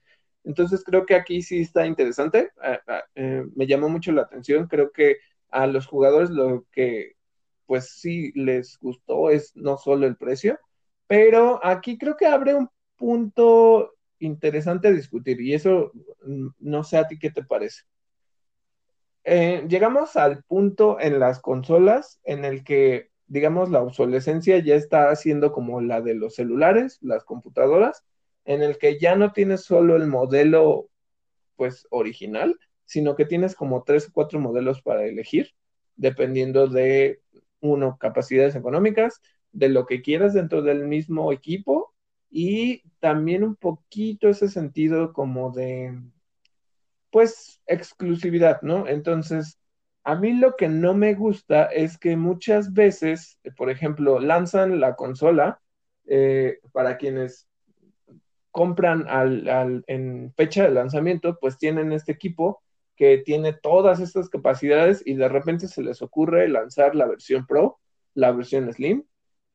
[0.44, 2.50] Entonces creo que aquí sí está interesante.
[2.62, 2.80] Ah,
[3.16, 4.68] eh, me llamó mucho la atención.
[4.68, 5.18] Creo que
[5.50, 7.16] a los jugadores lo que
[7.66, 10.59] pues sí les gustó es no solo el precio,
[11.09, 15.92] pero aquí creo que abre un punto interesante discutir y eso
[16.24, 17.83] mm, no sé a ti qué te parece.
[19.24, 25.14] Eh, llegamos al punto en las consolas en el que, digamos, la obsolescencia ya está
[25.16, 28.05] siendo como la de los celulares, las computadoras,
[28.44, 30.90] en el que ya no tienes solo el modelo,
[31.57, 35.50] pues, original, sino que tienes como tres o cuatro modelos para elegir,
[35.96, 37.20] dependiendo de,
[37.59, 41.95] uno, capacidades económicas, de lo que quieras dentro del mismo equipo
[42.38, 45.99] y también un poquito ese sentido como de
[47.11, 48.87] pues exclusividad, ¿no?
[48.87, 49.59] Entonces,
[50.05, 54.97] a mí lo que no me gusta es que muchas veces, por ejemplo, lanzan la
[54.97, 55.62] consola
[56.05, 57.49] eh, para quienes
[58.51, 59.07] compran
[59.87, 62.62] en fecha de lanzamiento, pues tienen este equipo
[62.97, 67.78] que tiene todas estas capacidades y de repente se les ocurre lanzar la versión Pro,
[68.12, 69.05] la versión Slim,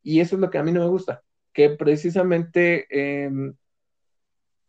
[0.01, 1.21] y eso es lo que a mí no me gusta,
[1.53, 3.55] que precisamente em,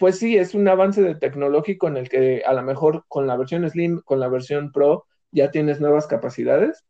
[0.03, 3.37] pues sí, es un avance de tecnológico en el que a lo mejor con la
[3.37, 6.85] versión Slim, con la versión Pro, ya tienes nuevas capacidades,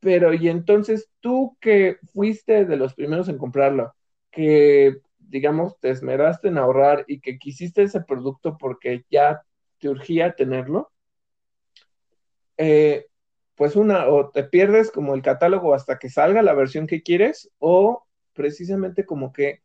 [0.00, 3.94] pero y entonces tú que fuiste de los primeros en comprarlo,
[4.30, 9.40] que digamos te esmeraste en ahorrar y que quisiste ese producto porque ya
[9.78, 10.92] te urgía tenerlo,
[12.58, 13.06] eh,
[13.54, 17.50] pues una, o te pierdes como el catálogo hasta que salga la versión que quieres,
[17.58, 18.06] o
[18.38, 19.62] precisamente como que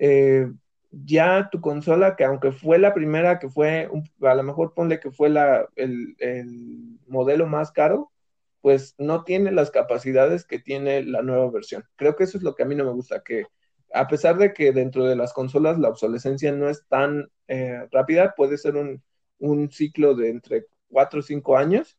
[0.00, 0.50] eh,
[0.90, 3.90] ya tu consola, que aunque fue la primera, que fue,
[4.22, 8.10] a lo mejor ponle que fue la, el, el, modelo más caro,
[8.62, 11.84] pues no tiene las capacidades que tiene la nueva versión.
[11.96, 13.44] Creo que eso es lo que a mí no me gusta, que
[13.92, 18.34] a pesar de que dentro de las consolas la obsolescencia no es tan eh, rápida,
[18.34, 19.02] puede ser un,
[19.38, 21.98] un ciclo de entre 4 o 5 años,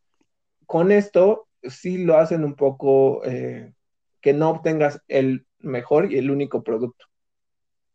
[0.65, 3.73] con esto sí lo hacen un poco eh,
[4.21, 7.05] que no obtengas el mejor y el único producto.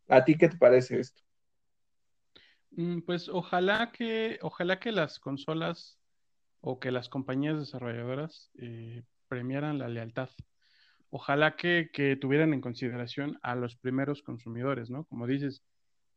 [0.07, 1.21] ¿A ti qué te parece esto?
[2.71, 5.99] Mm, pues ojalá que, ojalá que las consolas
[6.61, 10.29] o que las compañías desarrolladoras eh, premiaran la lealtad.
[11.09, 15.05] Ojalá que, tuvieran en consideración a los primeros consumidores, ¿no?
[15.05, 15.63] Como dices,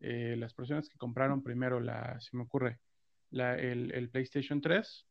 [0.00, 2.78] eh, las personas que compraron primero la, se me ocurre,
[3.30, 5.06] el, el, PlayStation 3,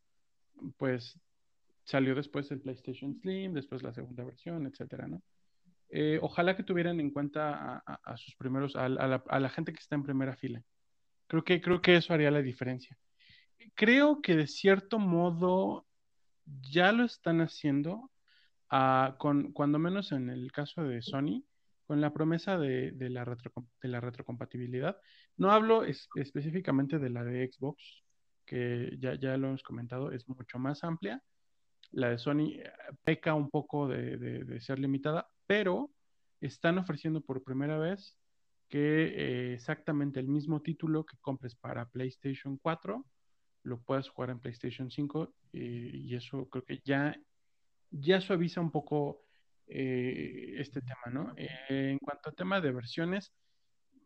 [0.78, 1.20] pues
[1.84, 5.22] salió después el PlayStation Slim, después la segunda versión, etcétera, ¿no?
[5.90, 10.04] Eh, ojalá que tuvieran en cuenta a, sus primeros, a, la, gente que está en
[10.04, 10.62] primera fila.
[11.28, 12.98] Creo que, creo que eso haría la diferencia.
[13.76, 15.86] Creo que de cierto modo
[16.46, 18.12] ya lo están haciendo,
[18.70, 21.44] ah, con, cuando menos en el caso de Sony,
[21.86, 23.26] con la promesa de, la,
[23.82, 24.98] de la retrocompatibilidad.
[25.38, 28.04] No hablo específicamente de la de Xbox,
[28.46, 31.22] que ya, ya lo hemos comentado, es mucho más amplia.
[31.92, 32.72] La de Sony eh,
[33.04, 35.92] peca un poco de, ser limitada, pero
[36.42, 38.18] están ofreciendo por primera vez
[38.70, 43.06] que eh, exactamente el mismo título que compres para PlayStation 4
[43.64, 47.16] lo puedas jugar en PlayStation 5 eh, y eso creo que ya,
[47.92, 49.22] ya suaviza un poco
[49.68, 51.34] este tema, ¿no?
[51.38, 53.34] en cuanto a tema de versiones,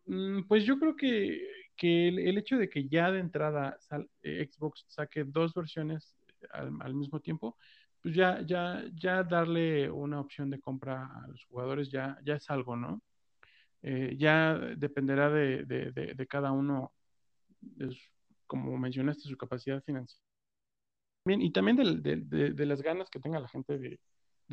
[0.06, 1.38] mm, pues yo creo que
[1.80, 3.78] que el, hecho de que ya de entrada
[4.22, 6.14] eh, Xbox saque dos versiones
[6.52, 7.56] al, mismo tiempo,
[8.02, 12.50] pues ya, ya, ya darle una opción de compra a los jugadores ya, ya es
[12.50, 13.02] algo, ¿no?
[13.82, 16.92] Eh, ya dependerá de, cada uno,
[18.46, 20.24] como mencionaste, su capacidad financiera.
[21.26, 23.98] y también de, las ganas que tenga la gente de,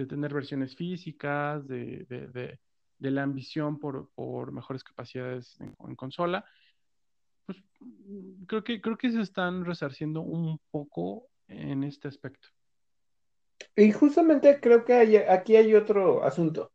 [0.05, 2.57] tener versiones físicas, de,
[2.99, 6.45] la ambición por, mejores capacidades en consola
[7.47, 7.63] pues
[8.45, 12.49] creo que, creo que se están resarciendo un poco en este aspecto.
[13.77, 16.71] Y justamente creo que aquí hay otro asunto.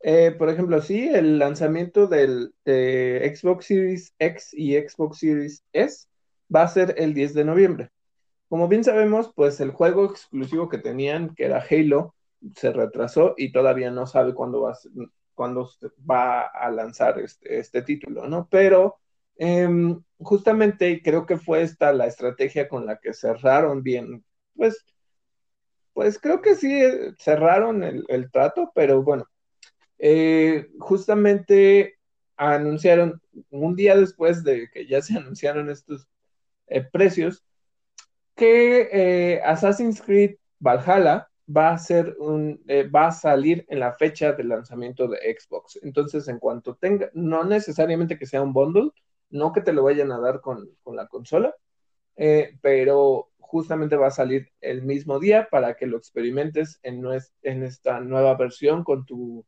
[0.00, 6.06] Eh, por ejemplo, sí, el lanzamiento del Xbox Series X y Xbox Series S
[6.54, 7.90] va a ser el 10 de noviembre.
[8.48, 12.14] Como bien sabemos, pues el juego exclusivo que tenían, que era Halo,
[12.56, 14.78] se retrasó y todavía no sabe cuándo va a,
[15.34, 15.68] cuándo
[16.08, 18.48] va a lanzar este, este título, ¿no?
[18.50, 18.98] Pero
[19.36, 24.24] Em, justamente creo que fue esta la estrategia con la que cerraron bien,
[24.56, 24.84] pues,
[25.94, 29.26] pues creo que sí eh, cerraron el, trato, pero bueno,
[29.98, 31.98] eh, justamente
[32.36, 36.08] anunciaron un día después de que ya se anunciaron estos
[36.66, 37.44] eh, precios,
[38.36, 42.60] que Assassin's Creed Valhalla va a ser un,
[42.92, 45.78] va a salir en la fecha de lanzamiento de Xbox.
[45.82, 48.90] Entonces, en cuanto tenga, no necesariamente que sea un bundle,
[49.30, 51.54] no que te lo vayan a dar con, la consola,
[52.60, 57.04] pero justamente va a salir el mismo día para que lo experimentes en,
[57.42, 59.46] en esta nueva versión con tu,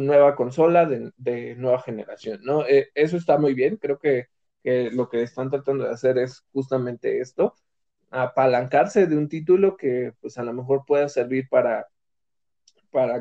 [0.00, 2.66] nueva consola de, nueva generación, ¿no?
[2.66, 4.26] Eh, eso está muy bien, creo que,
[4.64, 7.54] lo que están tratando de hacer es justamente esto,
[8.10, 11.86] apalancarse de un título que pues a lo mejor pueda servir para,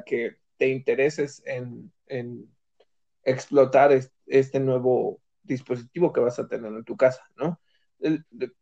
[0.07, 1.93] que te intereses en,
[3.24, 3.91] explotar
[4.26, 7.60] este nuevo dispositivo que vas a tener en tu casa, ¿no?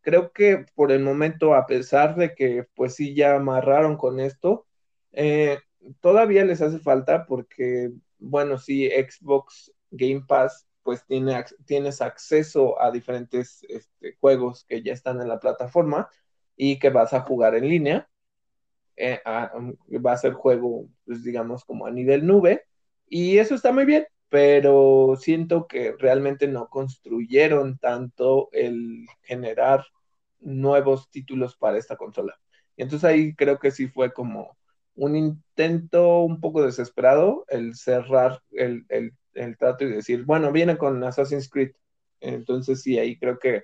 [0.02, 4.66] Creo que por el momento, a pesar de que pues sí ya amarraron con esto,
[5.12, 5.60] eh,
[6.02, 12.92] todavía les hace falta porque, bueno, sí, Xbox Game Pass pues tiene, tienes acceso a
[12.92, 16.10] diferentes este, juegos que ya están en la plataforma
[16.56, 18.10] y que vas a jugar en línea.
[18.96, 22.64] Eh, va a ser juego, pues digamos, como a nivel nube.
[23.08, 29.86] Y eso está muy bien pero siento que realmente no construyeron tanto el generar
[30.39, 32.39] nuevos títulos para esta consola.
[32.75, 34.57] Y entonces ahí creo que sí fue como
[34.95, 39.15] un intento un poco desesperado el cerrar el,
[39.57, 41.71] trato y decir, bueno, viene con Assassin's Creed.
[42.19, 43.63] Entonces sí, ahí creo que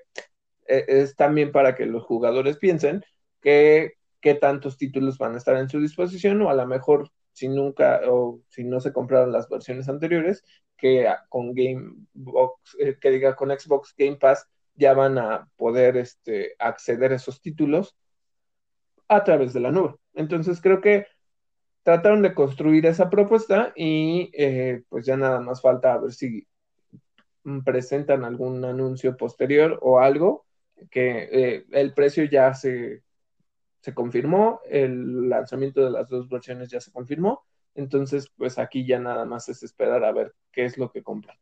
[0.68, 3.04] eh, es también para que los jugadores piensen
[3.42, 7.50] que qué tantos títulos van a estar en su disposición o a lo mejor si
[7.50, 10.44] nunca o si no se compraron las versiones anteriores,
[10.78, 16.56] que con Gamebox, eh, que diga con Xbox Game Pass, ya van a poder este,
[16.60, 17.96] acceder a esos títulos
[19.08, 19.96] a través de la nube.
[20.14, 21.08] Entonces creo que
[21.84, 26.48] trataron de construir esa propuesta y eh, pues ya nada más falta a ver si
[27.66, 30.46] presentan algún anuncio posterior o algo,
[30.90, 33.04] que eh, el precio ya se,
[33.84, 37.44] se confirmó, el lanzamiento de las dos versiones ya se confirmó,
[37.76, 41.38] entonces pues aquí ya nada más es esperar a ver qué es lo que compran.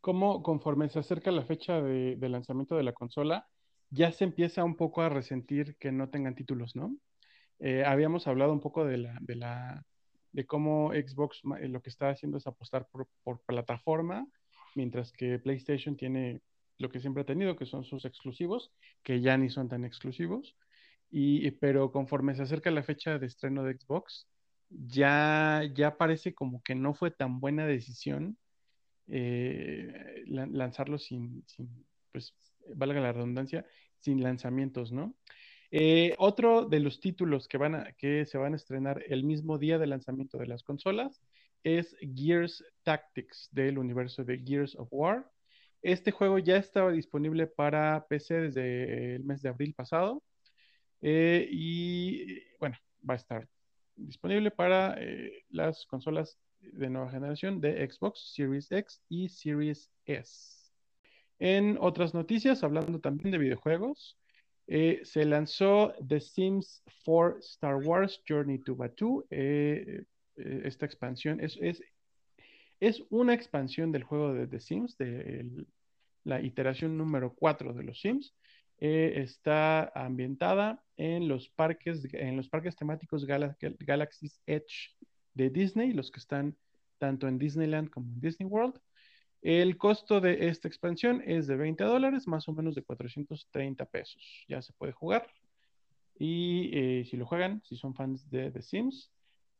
[0.00, 3.46] Como conforme se acerca la fecha de, lanzamiento de la consola,
[3.90, 6.96] ya se empieza un poco a resentir que no tengan títulos, ¿no?
[7.60, 9.84] Eh, habíamos hablado un poco de la, de la,
[10.32, 14.26] de cómo Xbox eh, lo que está haciendo es apostar por, por, plataforma,
[14.74, 16.40] mientras que PlayStation tiene
[16.78, 18.72] lo que siempre ha tenido, que son sus exclusivos,
[19.02, 20.56] que ya ni son tan exclusivos.
[21.10, 24.26] Y, pero conforme se acerca la fecha de estreno de Xbox,
[24.68, 28.36] ya, ya parece como que no fue tan buena decisión
[29.08, 31.44] eh, lanzarlo sin,
[32.12, 32.34] pues,
[32.74, 33.64] valga la redundancia,
[34.00, 35.14] sin lanzamientos, ¿no?
[35.70, 39.58] Eh, otro de los títulos que, van a, que se van a estrenar el mismo
[39.58, 41.20] día del lanzamiento de las consolas
[41.64, 45.30] es Gears Tactics del universo de Gears of War.
[45.82, 50.22] Este juego ya estaba disponible para PC desde el mes de abril pasado
[51.00, 52.76] eh, y bueno,
[53.08, 53.48] va a estar
[53.94, 60.72] disponible para eh, las consolas de nueva generación de Xbox Series X y Series S.
[61.38, 64.18] En otras noticias, hablando también de videojuegos,
[64.66, 69.24] eh, se lanzó The Sims 4 Star Wars Journey to Batuu.
[69.30, 71.56] Esta expansión es,
[72.80, 75.66] es, una expansión del juego de The Sims, de
[76.24, 78.34] la iteración número 4 de los Sims.
[78.78, 84.94] Eh, está ambientada en los parques, en los parques temáticos Galaxy's Edge
[85.32, 86.56] de Disney, los que están
[86.98, 88.78] tanto en Disneyland como en Disney World.
[89.42, 94.44] El costo de esta expansión es de 20 dólares, más o menos de 430 pesos.
[94.48, 95.28] Ya se puede jugar.
[96.18, 99.10] Y eh, si lo juegan, si son fans de The Sims,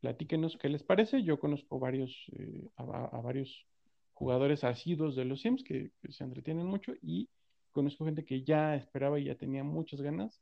[0.00, 1.22] platíquenos qué les parece.
[1.22, 3.66] Yo conozco varios, eh, a, varios
[4.14, 7.28] jugadores asidos de los Sims que, que se entretienen mucho y
[7.72, 10.40] conozco gente que ya esperaba y ya tenía muchas ganas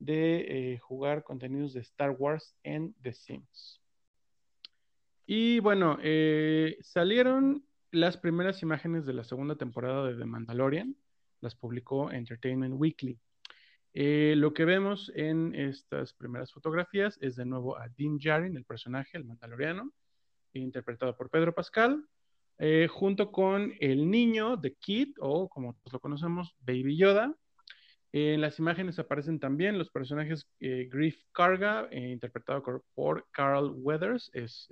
[0.00, 3.80] de eh, jugar contenidos de Star Wars en The Sims.
[5.26, 10.96] Y bueno, eh, salieron las primeras imágenes de la segunda temporada de The Mandalorian,
[11.40, 13.18] las publicó Entertainment Weekly.
[13.94, 18.64] Eh, lo que vemos en estas primeras fotografías es de nuevo a Dean Djarin, el
[18.64, 19.92] personaje, el mandaloriano,
[20.52, 22.06] interpretado por Pedro Pascal,
[22.58, 27.34] eh, junto con el niño de Kid, o como lo conocemos, Baby Yoda.
[28.12, 34.30] En las imágenes aparecen también los personajes eh, Griff Karga, eh, interpretado por Carl Weathers,
[34.34, 34.68] es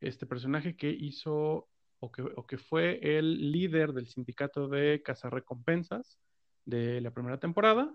[0.00, 1.68] este personaje que hizo
[2.00, 6.18] o que, fue el líder del sindicato de cazarrecompensas
[6.66, 7.90] de la primera temporada.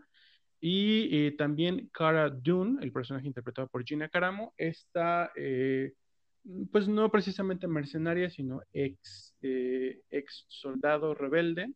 [0.62, 5.32] Y también Cara Dune, el personaje interpretado por Gina Caramo, está
[6.43, 11.74] Mm, pues no precisamente mercenaria, sino ex, eh, ex soldado rebelde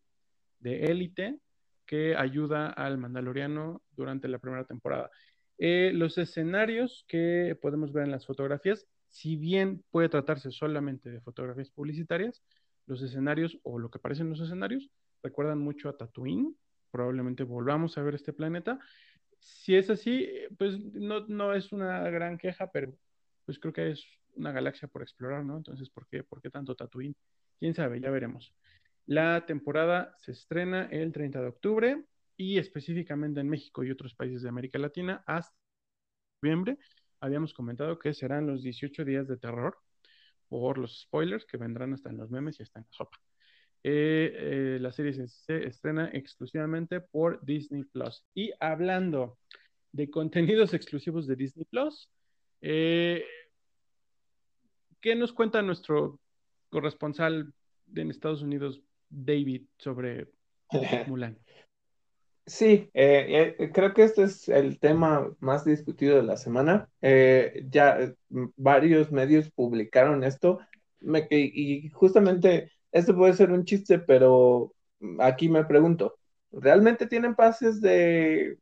[0.59, 1.39] de élite
[1.86, 5.11] que ayuda al mandaloriano durante la primera temporada.
[5.57, 11.21] Eh, los escenarios que podemos ver en las fotografías, si bien puede tratarse solamente de
[11.21, 12.41] fotografías publicitarias,
[12.88, 14.89] los escenarios o lo que parecen los escenarios
[15.21, 16.55] recuerdan mucho a Tatooine.
[16.93, 18.79] Probablemente volvamos a ver este planeta.
[19.39, 20.29] Si es así,
[20.59, 22.93] pues no, no es una gran queja, pero
[23.45, 25.57] pues creo que es una galaxia por explorar, ¿no?
[25.57, 27.15] Entonces, ¿por qué, ¿por qué tanto Tatooine?
[27.57, 28.53] Quién sabe, ya veremos.
[29.07, 32.05] La temporada se estrena el 30 de octubre
[32.37, 35.57] y específicamente en México y otros países de América Latina hasta
[36.43, 36.77] noviembre.
[37.19, 39.79] Habíamos comentado que serán los 18 días de terror
[40.47, 43.17] por los spoilers que vendrán hasta en los memes y hasta en la sopa.
[43.84, 48.23] Eh, eh, la serie se, se, estrena exclusivamente por Disney Plus.
[48.34, 49.38] Y hablando
[49.91, 52.09] de contenidos exclusivos de Disney Plus,
[52.61, 53.25] eh,
[55.03, 56.17] ¿Qué nos cuenta nuestro
[56.69, 57.53] corresponsal
[57.93, 60.29] en Estados Unidos, David, sobre
[61.07, 61.38] Mulan?
[62.45, 66.89] Sí, eh, eh, creo que este es el tema más discutido de la semana.
[67.01, 68.13] Eh, ya
[68.55, 70.59] varios medios publicaron esto
[71.29, 74.73] y justamente esto puede ser un chiste, pero
[75.19, 76.17] aquí me pregunto,
[76.51, 78.59] ¿realmente tienen pases de,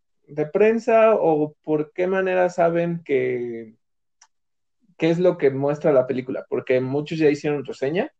[0.54, 3.76] prensa o por qué manera saben que
[4.98, 8.12] qué es lo que muestra la película, porque muchos ya hicieron reseña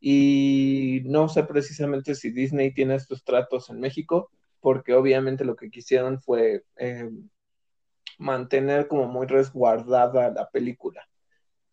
[0.00, 4.30] y no sé precisamente si Disney tiene estos tratos en México,
[4.60, 7.08] porque obviamente lo que quisieron fue eh,
[8.18, 11.08] mantener como muy resguardada la película.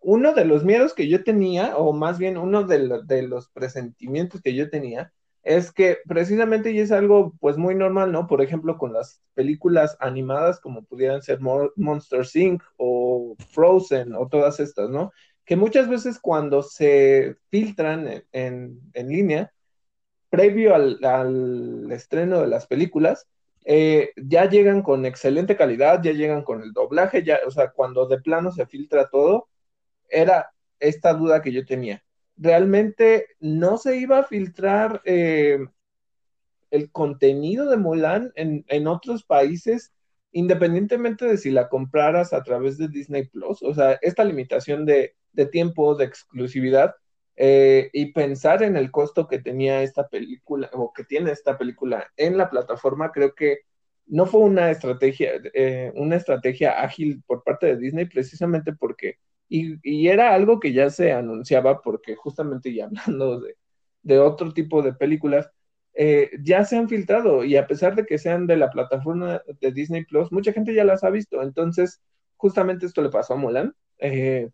[0.04, 4.54] Uno de los miedos que yo tenía, o más bien uno de, los presentimientos que
[4.54, 5.12] yo tenía,
[5.44, 8.28] es que precisamente y es algo pues muy normal, ¿no?
[8.28, 12.64] Por ejemplo, con las películas animadas como pudieran ser Monster Inc.
[12.78, 15.12] o Frozen o todas estas, ¿no?
[15.46, 19.52] que muchas veces cuando se filtran en, línea,
[20.30, 23.28] previo al, estreno de las películas,
[23.66, 28.08] eh, ya llegan con excelente calidad, ya llegan con el doblaje, ya, o sea, cuando
[28.08, 29.48] de plano se filtra todo,
[30.14, 32.04] era esta duda que yo tenía.
[32.38, 35.60] Realmente no se iba a filtrar eh,
[36.72, 39.94] el contenido de Mulan en, en otros países
[40.34, 45.16] independientemente de si la compraras a través de Disney Plus, o sea, esta limitación de,
[45.52, 46.96] tiempo, de exclusividad,
[47.36, 52.12] eh, y pensar en el costo que tenía esta película o que tiene esta película
[52.18, 53.60] en la plataforma, creo que
[54.06, 59.18] no fue una estrategia, eh, una estrategia ágil por parte de Disney, precisamente porque,
[59.84, 63.56] y, era algo que ya se anunciaba, porque justamente y hablando de,
[64.02, 65.50] de otro tipo de películas,
[65.94, 69.72] eh, ya se han filtrado y a pesar de que sean de la plataforma de
[69.72, 71.42] Disney Plus, mucha gente ya las ha visto.
[71.44, 72.02] Entonces,
[72.36, 73.76] justamente esto le pasó a Mulan.
[74.00, 74.50] Eh,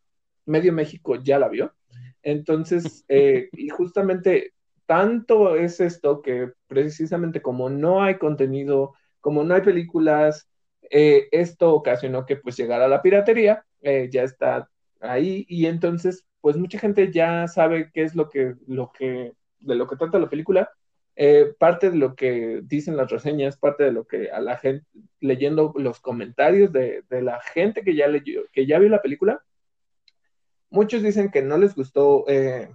[0.46, 1.74] medio México ya la vio.
[2.22, 4.54] Entonces, eh, y justamente
[4.86, 10.50] tanto es esto que precisamente como no hay contenido, como no hay películas,
[10.92, 14.68] esto ocasionó que pues llegara la piratería, ya está
[15.02, 19.76] ahí y entonces pues mucha gente ya sabe qué es lo que, lo que, de
[19.76, 20.72] lo que trata la película.
[21.22, 24.86] Eh, parte de lo que dicen las reseñas, parte de lo que a la gente,
[25.20, 29.44] leyendo los comentarios de, la gente que ya leyó, que ya vio la película,
[30.70, 32.70] muchos dicen que no les gustó, eh,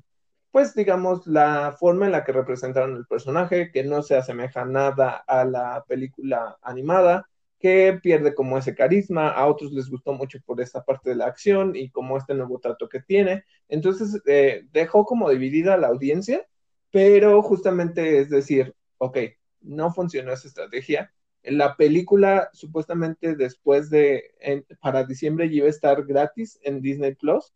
[0.50, 5.24] pues digamos, la forma en la que representaron el personaje, que no se asemeja nada
[5.26, 7.26] a la película animada,
[7.64, 11.24] que pierde como ese carisma, a otros les gustó mucho por esta parte de la
[11.24, 13.44] acción y como este nuevo trato que tiene.
[13.68, 16.46] Entonces, eh, dejó como dividida la audiencia
[16.94, 19.18] pero justamente es decir, ok,
[19.62, 21.12] no funcionó esa estrategia.
[21.42, 24.32] La película supuestamente después de,
[24.80, 27.52] para diciembre iba a estar gratis en Disney Plus.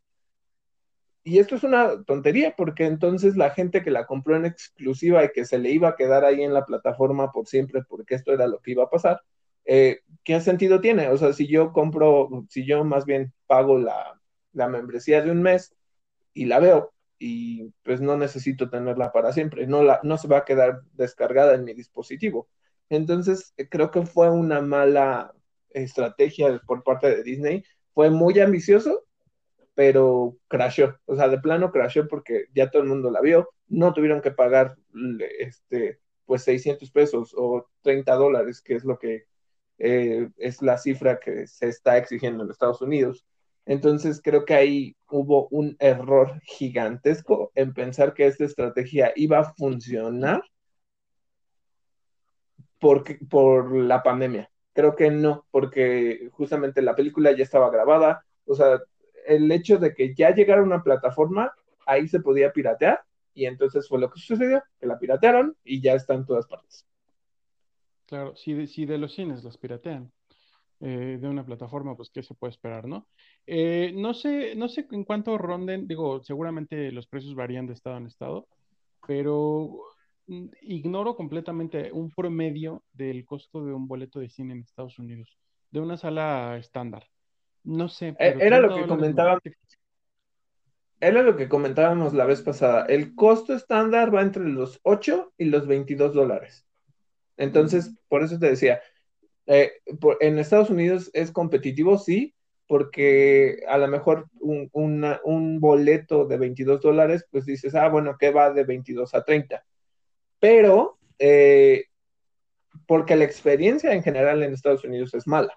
[1.22, 5.30] Y esto es una tontería porque entonces la gente que la compró en exclusiva y
[5.30, 8.48] que se le iba a quedar ahí en la plataforma por siempre porque esto era
[8.48, 9.22] lo que iba a pasar,
[9.69, 11.09] eh, ¿qué sentido tiene?
[11.09, 14.19] O sea, si yo compro, si yo más bien pago la,
[14.53, 15.77] la membresía de un mes
[16.33, 20.39] y la veo y pues no necesito tenerla para siempre, no, la, no se va
[20.39, 22.49] a quedar descargada en mi dispositivo.
[22.89, 25.35] Entonces, eh, creo que fue una mala
[25.71, 27.64] estrategia por parte de Disney.
[27.93, 29.05] Fue muy ambicioso,
[29.75, 30.97] pero crashó.
[31.05, 33.51] O sea, de plano crashó porque ya todo el mundo la vio.
[33.66, 34.77] No tuvieron que pagar
[35.39, 39.28] este, pues 600 pesos o 30 dólares, que es lo que
[39.79, 43.26] eh, es la cifra que se está exigiendo en Estados Unidos.
[43.66, 49.55] Entonces creo que ahí hubo un error gigantesco en pensar que esta estrategia iba a
[49.55, 50.43] funcionar
[52.79, 54.51] por, por la pandemia.
[54.72, 58.81] Creo que no, porque justamente la película ya estaba grabada, o sea,
[59.26, 61.53] el hecho de que ya llegara una plataforma,
[61.87, 63.03] ahí se podía piratear
[63.35, 66.88] y entonces fue lo que sucedió, que la piratearon y ya está en todas partes.
[68.09, 70.11] Claro, si de, si de los cines las piratean.
[70.80, 73.09] Eh, de una plataforma, pues qué se puede esperar, ¿no?
[73.46, 77.96] Eh, no sé, no sé en cuánto ronden, digo, seguramente los precios varían de estado
[77.96, 78.46] en estado,
[79.04, 79.80] pero
[80.28, 85.36] mm, ignoro completamente un promedio del costo de un boleto de cine en Estados Unidos,
[85.72, 87.09] de una sala estándar.
[87.64, 88.14] No sé.
[88.20, 89.42] Eh, era lo que comentábamos.
[91.00, 92.84] Era lo que comentábamos la vez pasada.
[92.86, 96.68] El costo estándar va entre los 8 y los 22 dólares.
[97.39, 98.82] Entonces, por eso te decía,
[99.47, 99.72] eh,
[100.20, 102.34] en Estados Unidos es competitivo, sí,
[102.66, 108.53] porque a lo mejor un, boleto de 22 dólares, pues dices, ah, bueno, que va
[108.53, 109.64] de 22 a 30.
[110.39, 111.86] Pero, eh,
[112.86, 115.57] porque la experiencia en general en Estados Unidos es mala.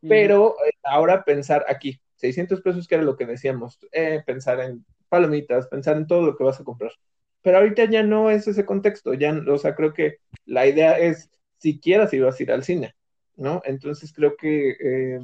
[0.00, 3.80] Pero eh, ahora pensar aquí, 600 pesos, que era lo que decíamos,
[4.24, 6.92] pensar en palomitas, pensar en todo lo que vas a comprar.
[7.42, 11.30] Pero ahorita ya no es ese contexto, ya, o sea, creo que la idea es
[11.58, 12.94] siquiera si ibas a ir al cine,
[13.36, 13.62] ¿no?
[13.64, 15.20] Entonces creo que eh,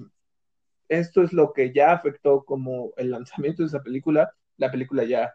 [0.89, 4.33] esto es lo que ya afectó como el lanzamiento de esa película.
[4.57, 5.35] La película ya,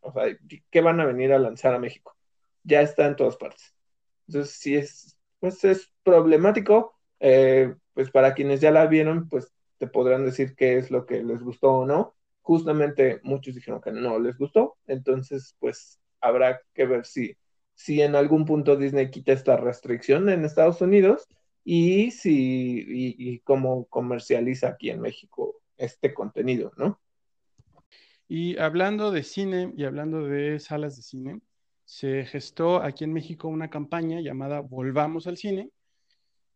[0.00, 0.24] o sea,
[0.70, 2.16] ¿qué van a venir a lanzar a México?
[2.62, 3.74] Ya está en todas partes.
[4.28, 9.86] Entonces, si es, pues es problemático, eh, pues para quienes ya la vieron, pues te
[9.86, 12.14] podrán decir qué es lo que les gustó o no.
[12.42, 17.36] Justamente muchos dijeron que no les gustó, entonces pues habrá que ver si
[17.74, 21.26] si en algún punto Disney quita esta restricción en Estados Unidos
[21.64, 27.00] y si y, cómo comercializa aquí en México este contenido, ¿no?
[28.28, 31.40] Y hablando de cine y hablando de salas de cine,
[31.84, 35.70] se gestó aquí en México una campaña llamada Volvamos al Cine.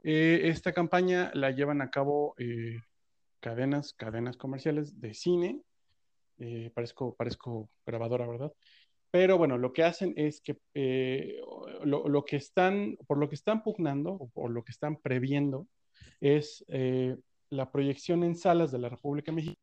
[0.02, 2.78] Eh, esta campaña la llevan a cabo eh,
[3.40, 5.60] cadenas, cadenas comerciales de cine
[6.38, 8.52] Eh, parezco, parezco grabadora, ¿verdad?
[9.11, 11.40] Pero bueno, lo que hacen es que eh,
[11.84, 15.66] lo, que están, por lo que están pugnando o por lo que están previendo
[16.20, 17.16] es eh,
[17.50, 19.59] la proyección en salas de la República Mexicana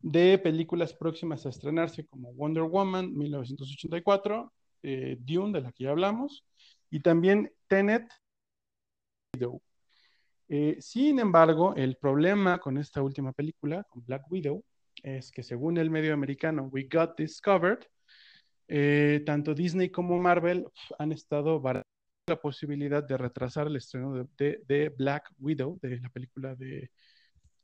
[0.00, 6.44] de películas próximas a estrenarse como Wonder Woman 1984, Dune, de la que ya hablamos,
[6.90, 8.06] y también Tenet.
[10.78, 14.62] sin embargo, el problema con esta última película, con Black Widow,
[15.02, 17.86] es que según el medio americano We Got Discovered,
[18.68, 20.66] eh, tanto Disney como Marvel
[20.98, 21.84] han estado barajando
[22.26, 26.90] la posibilidad de retrasar el estreno de, Black Widow, de la película de,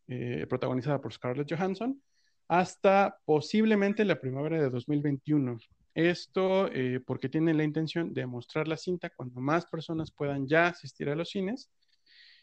[0.08, 2.00] eh, protagonizada por Scarlett Johansson,
[2.48, 5.58] hasta posiblemente la primavera de 2021.
[5.94, 10.68] Esto eh, porque tienen la intención de mostrar la cinta cuando más personas puedan ya
[10.68, 11.70] asistir a los cines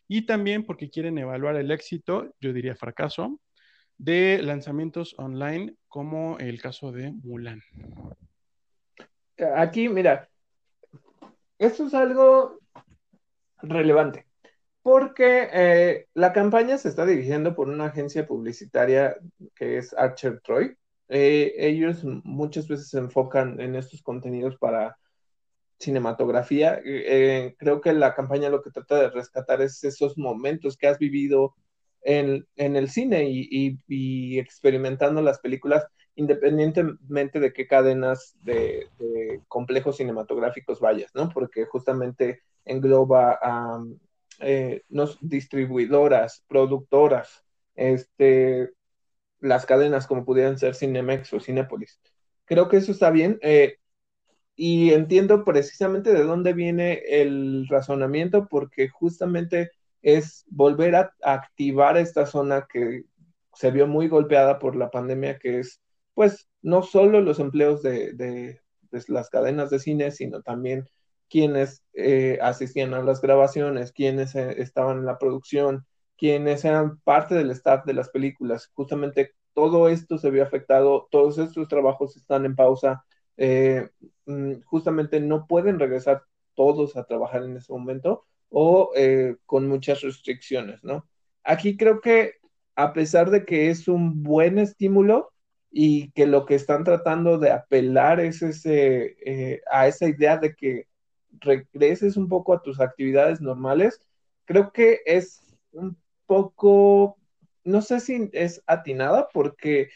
[0.08, 3.40] y también porque quieren evaluar el éxito, yo diría fracaso,
[3.98, 7.62] de lanzamientos online como el caso de Mulan.
[9.56, 10.30] Aquí, mira,
[11.60, 12.60] esto es algo
[13.62, 14.26] relevante,
[14.82, 19.16] porque eh, la campaña se está dirigiendo por una agencia publicitaria
[19.56, 20.78] que es Archer Troy.
[21.10, 24.98] Eh, ellos muchas veces se enfocan en estos contenidos para
[25.80, 26.80] cinematografía.
[26.84, 30.98] Eh, creo que la campaña lo que trata de rescatar es esos momentos que has
[31.00, 31.56] vivido
[32.02, 35.86] en, el cine y, experimentando las películas
[36.18, 38.90] independientemente de qué cadenas de,
[39.48, 41.30] complejos cinematográficos vayas, ¿no?
[41.30, 43.84] Porque justamente engloba a
[44.40, 44.82] eh,
[45.22, 47.46] distribuidoras, productoras,
[47.76, 48.72] este,
[49.40, 52.00] las cadenas como pudieran ser Cinemex o Cinepolis.
[52.46, 53.38] Creo que eso está bien.
[53.42, 53.78] Eh,
[54.56, 59.70] y entiendo precisamente de dónde viene el razonamiento, porque justamente
[60.02, 63.04] es volver a, activar esta zona que
[63.54, 65.80] se vio muy golpeada por la pandemia, que es,
[66.18, 68.60] pues, no solo los empleos de,
[69.08, 70.90] las cadenas de cine, sino también
[71.30, 75.86] quienes eh, asistían a las grabaciones, quienes eh, estaban en la producción,
[76.18, 78.72] quienes eran parte del staff de las películas.
[78.74, 83.06] Justamente todo esto se vio afectado, todos estos trabajos están en pausa,
[83.38, 83.88] eh,
[84.26, 86.24] mm, justamente no pueden regresar
[86.56, 88.92] todos a trabajar en ese momento, o
[89.46, 91.08] con muchas restricciones, ¿no?
[91.44, 92.38] Aquí creo que
[92.76, 95.32] a pesar de que es un buen estímulo
[95.72, 100.56] y que lo que están tratando de apelar es ese, eh, a esa idea de
[100.56, 100.88] que
[101.40, 104.00] regreses un poco a tus actividades normales,
[104.46, 105.42] creo que es
[105.72, 107.18] un poco,
[107.64, 109.90] no sé si es atinada porque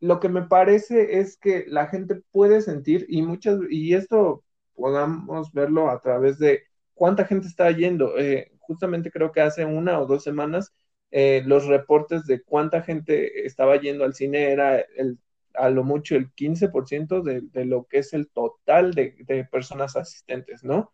[0.00, 4.44] lo que me parece es que la gente puede sentir y muchas, y esto
[4.74, 8.18] podamos verlo a través de cuánta gente está yendo.
[8.18, 10.72] Eh, justamente creo que hace una o dos semanas
[11.12, 15.18] eh, los reportes de cuánta gente estaba yendo al cine era el,
[15.54, 19.96] a lo mucho el 15% de, de lo que es el total de, de personas
[19.96, 20.92] asistentes, ¿no?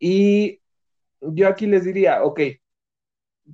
[0.00, 0.62] Y
[1.20, 2.40] yo aquí les diría, ok,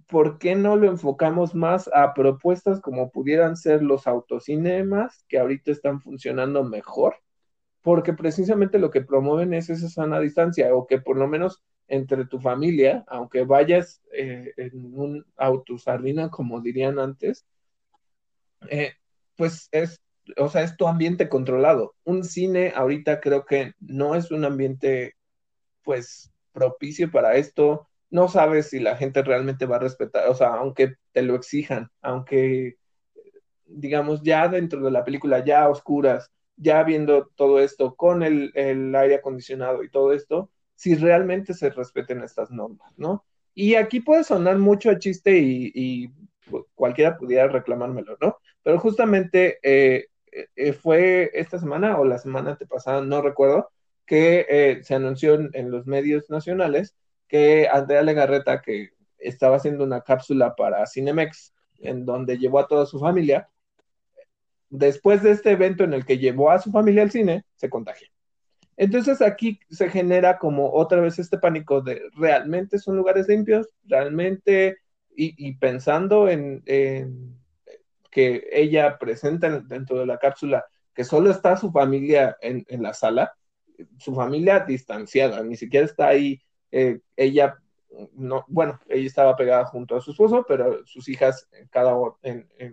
[0.06, 5.70] ¿por qué no lo enfocamos más a propuestas como pudieran ser los autocinemas, que ahorita
[5.72, 7.16] están funcionando mejor?
[7.82, 12.26] Porque precisamente lo que promueven es esa sana distancia, o que por lo menos entre
[12.26, 17.47] tu familia, aunque vayas eh, en un autosardina, como dirían antes,
[18.70, 18.93] eh,
[19.36, 20.01] pues es,
[20.36, 21.95] o sea, es tu ambiente controlado.
[22.05, 25.16] Un cine ahorita creo que no es un ambiente,
[25.82, 27.89] pues, propicio para esto.
[28.11, 31.91] No sabes si la gente realmente va a respetar, o sea, aunque te lo exijan,
[32.03, 32.76] aunque,
[33.66, 39.16] digamos, ya dentro de la película, ya oscuras, ya viendo todo esto con el aire
[39.16, 43.24] acondicionado y todo esto, si realmente se respeten estas normas, ¿no?
[43.52, 46.08] Y aquí puede sonar mucho a chiste y,
[46.76, 48.38] cualquiera pudiera reclamármelo, ¿no?
[48.62, 50.06] Pero justamente eh,
[50.54, 53.70] eh, fue esta semana o la semana antepasada, no recuerdo,
[54.06, 56.94] que eh, se anunció en, los medios nacionales
[57.26, 62.86] que Andrea Legarreta, que estaba haciendo una cápsula para Cinemex, en donde llevó a toda
[62.86, 63.50] su familia,
[64.70, 68.06] después de este evento en el que llevó a su familia al cine, se contagió.
[68.78, 74.78] Entonces aquí se genera como otra vez este pánico de realmente son lugares limpios, realmente,
[75.20, 76.62] y, pensando en,
[78.08, 80.64] que ella presenta dentro de la cápsula
[80.94, 83.34] que solo está su familia en, la sala,
[83.98, 87.56] su familia distanciada, ni siquiera está ahí, eh, ella,
[88.12, 91.96] no, bueno, ella estaba pegada junto a su esposo, pero sus hijas cada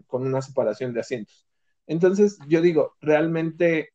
[0.05, 1.47] con una separación de asientos.
[1.87, 3.89] Entonces yo digo, realmente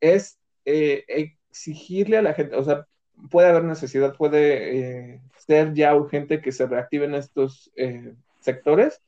[0.00, 2.86] es eh, exigirle a la gente, o sea,
[3.30, 9.02] puede haber necesidad, puede eh, ser ya urgente que se reactiven estos eh, sectores,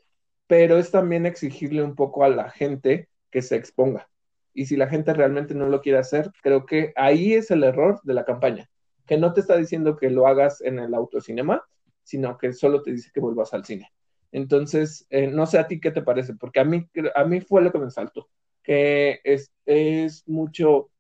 [0.47, 4.09] pero es también exigirle un poco a la gente que se exponga.
[4.55, 8.01] Y si la gente realmente no lo quiere hacer, creo que ahí es el error
[8.05, 8.71] de la campaña,
[9.07, 11.63] que no te está diciendo que lo hagas en el autocinema,
[12.03, 13.91] sino que solo te dice que vuelvas al cine.
[14.33, 17.73] Entonces, no sé a ti qué te parece, porque a mí, a mí fue lo
[17.73, 18.29] que me saltó,
[18.63, 20.91] que es, es mucho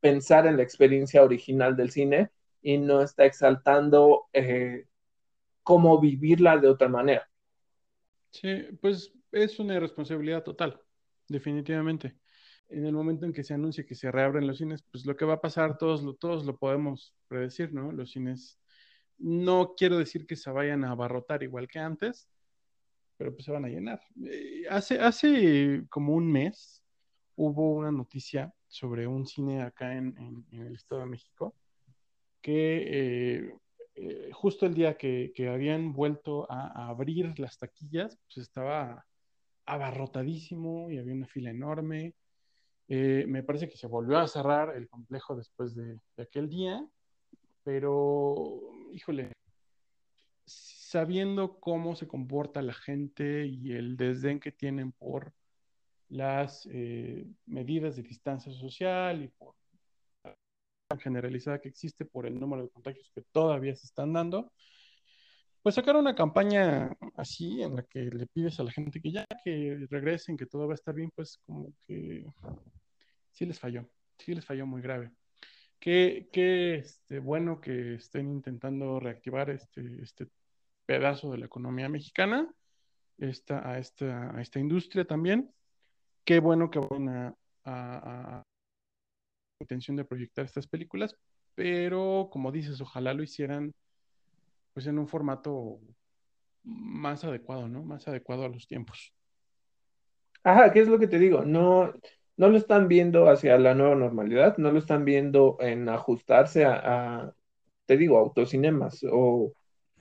[0.00, 2.30] pensar en la experiencia original del cine
[2.62, 4.86] y no está exaltando eh,
[5.62, 7.28] cómo vivirla de otra manera.
[8.30, 10.80] Sí, pues es una irresponsabilidad total,
[11.28, 12.16] definitivamente.
[12.68, 15.24] En el momento en que se anuncie que se reabren los cines, pues lo que
[15.24, 17.92] va a pasar todos lo, todos lo podemos predecir, ¿no?
[17.92, 18.58] Los cines,
[19.18, 22.28] no quiero decir que se vayan a abarrotar igual que antes,
[23.16, 24.00] pero pues se van a llenar.
[24.24, 26.82] Eh, hace, hace como un mes
[27.36, 31.54] hubo una noticia sobre un cine acá en, el Estado de México
[32.40, 33.58] que eh,
[33.96, 39.06] eh, justo el día que, habían vuelto a, abrir las taquillas, pues estaba
[39.64, 42.14] abarrotadísimo y había una fila enorme.
[42.88, 46.86] Eh, me parece que se volvió a cerrar el complejo después de, aquel día,
[47.64, 48.60] pero
[48.92, 49.32] híjole,
[50.44, 55.32] sabiendo cómo se comporta la gente y el desdén que tienen por
[56.08, 59.54] las eh, medidas de distancia social y por
[61.00, 64.52] generalizada que existe por el número de contagios que todavía se están dando,
[65.62, 69.26] pues sacar una campaña así en la que le pides a la gente que ya
[69.42, 72.24] que regresen, que todo va a estar bien, pues como que
[73.32, 75.10] sí les falló, sí les falló muy grave.
[75.80, 80.28] Qué, qué este, bueno que estén intentando reactivar este, este
[80.86, 82.48] pedazo de la economía mexicana,
[83.18, 85.52] esta, a, esta, a esta industria también.
[86.26, 88.42] Qué bueno que van a, a
[89.60, 91.16] intención de proyectar estas películas,
[91.54, 93.72] pero como dices, ojalá lo hicieran
[94.74, 95.80] pues en un formato
[96.62, 97.82] más adecuado, ¿no?
[97.82, 99.14] Más adecuado a los tiempos.
[100.42, 101.44] Ajá, ¿qué es lo que te digo?
[101.44, 101.92] No,
[102.36, 107.32] no lo están viendo hacia la nueva normalidad, no lo están viendo en ajustarse a,
[107.86, 109.52] te digo, autocinemas o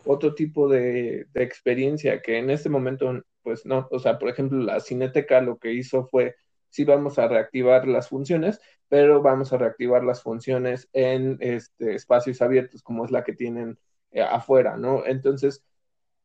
[0.03, 4.57] otro tipo de, de, experiencia que en este momento, pues no, o sea, por ejemplo,
[4.59, 6.35] la Cineteca lo que hizo fue
[6.69, 12.41] sí vamos a reactivar las funciones, pero vamos a reactivar las funciones en este, espacios
[12.41, 13.79] abiertos como es la que tienen
[14.11, 15.05] eh, afuera, ¿no?
[15.05, 15.63] Entonces,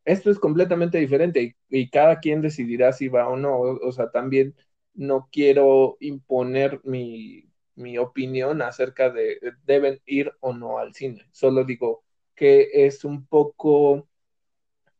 [0.04, 3.60] esto es completamente diferente y, cada quien decidirá si va o no.
[3.60, 4.56] O, sea, también
[4.94, 11.26] no quiero imponer mi, mi opinión acerca de deben ir o no al cine.
[11.32, 12.04] Solo digo
[12.34, 14.08] que es un poco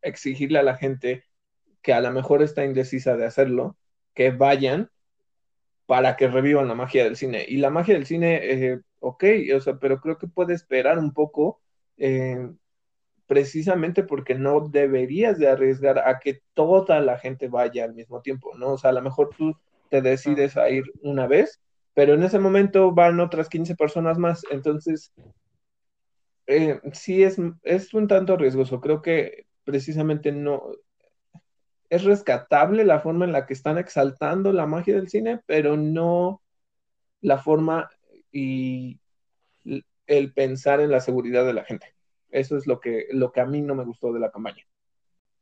[0.03, 1.25] exigirle a la gente
[1.83, 3.77] que a lo mejor está indecisa de hacerlo,
[4.15, 4.91] que vayan
[5.87, 7.45] para que revivan la magia del cine.
[7.49, 9.25] Y la magia del cine, eh, ok,
[9.57, 11.61] o sea, pero creo que puede esperar un poco,
[11.97, 12.49] eh,
[13.27, 18.57] precisamente porque no deberías de arriesgar a que toda la gente vaya al mismo tiempo,
[18.57, 18.75] ¿no?
[18.75, 19.57] O sea, a lo mejor tú
[19.89, 21.61] te decides a ir una vez,
[21.95, 25.13] pero en ese momento van otras 15 personas más, entonces
[26.47, 30.63] eh, sí es, es un tanto riesgoso, creo que precisamente no,
[31.91, 36.41] es rescatable la forma en la que están exaltando la magia del cine, pero no
[37.21, 37.91] la forma
[38.33, 39.01] y
[40.07, 41.95] el pensar en la seguridad de la gente.
[42.31, 44.65] Eso es lo que, lo que a mí no me gustó de la campaña.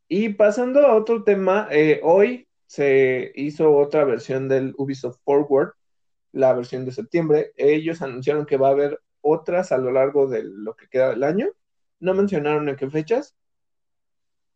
[0.09, 5.73] Y pasando a otro tema, eh, hoy se hizo otra versión del Ubisoft Forward,
[6.33, 7.53] la versión de septiembre.
[7.57, 11.25] Ellos anunciaron que va a haber otras a lo largo de lo que queda del
[11.25, 11.49] año.
[12.01, 13.37] No mencionaron en qué fechas,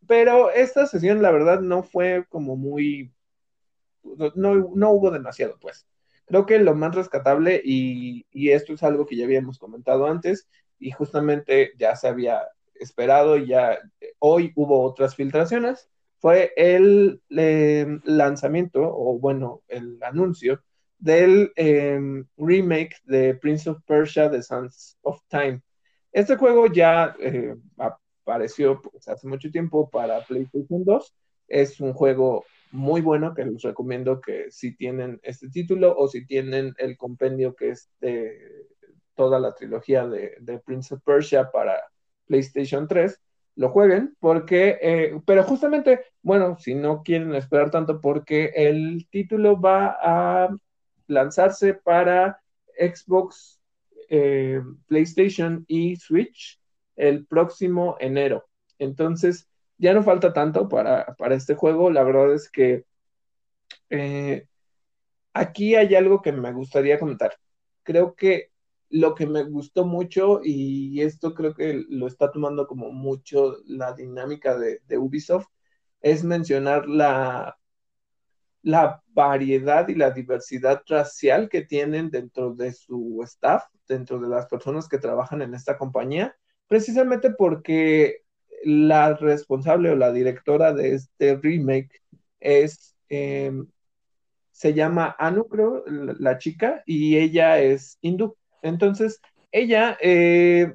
[0.07, 3.13] pero esta sesión, la verdad, no fue como muy.
[4.35, 5.87] No, hubo demasiado, pues.
[6.27, 10.49] Creo que lo más rescatable, y, esto es algo que ya habíamos comentado antes,
[10.79, 12.43] y justamente ya se había
[12.75, 13.79] esperado, y ya
[14.19, 15.89] hoy hubo otras filtraciones,
[16.19, 20.63] fue el em, lanzamiento, o bueno, el anuncio
[20.99, 25.63] del em, remake de Prince of Persia, The Sands of Time.
[26.13, 27.57] Este juego ya eh,
[28.33, 31.15] apareció pues, hace mucho tiempo para PlayStation 2.
[31.49, 36.27] Es un juego muy bueno que les recomiendo que si tienen este título o si
[36.27, 38.67] tienen el compendio que es de
[39.15, 41.75] toda la trilogía de, Prince of Persia para
[42.27, 43.21] PlayStation 3,
[43.57, 49.61] lo jueguen porque, eh, pero justamente, bueno, si no quieren esperar tanto porque el título
[49.61, 50.57] va a
[51.07, 52.41] lanzarse para
[52.79, 53.61] Xbox,
[54.09, 56.62] eh, PlayStation y Switch
[57.03, 58.49] el próximo enero.
[58.79, 61.91] Entonces, ya no falta tanto para, este juego.
[61.91, 62.85] La verdad es que
[63.91, 64.47] eh,
[65.33, 67.37] aquí hay algo que me gustaría comentar.
[67.83, 68.53] Creo que
[68.89, 73.95] lo que me gustó mucho, y esto creo que lo está tomando como mucho la
[73.95, 75.47] dinámica de, Ubisoft,
[76.03, 77.59] es mencionar la,
[78.63, 84.47] la variedad y la diversidad racial que tienen dentro de su staff, dentro de las
[84.47, 86.37] personas que trabajan en esta compañía,
[86.69, 88.23] precisamente porque
[88.65, 92.03] la responsable o la directora de este remake
[92.41, 93.67] es, em,
[94.53, 98.37] se llama Anu, creo, la, chica, y ella es hindú.
[98.63, 100.75] Entonces, ella, eh,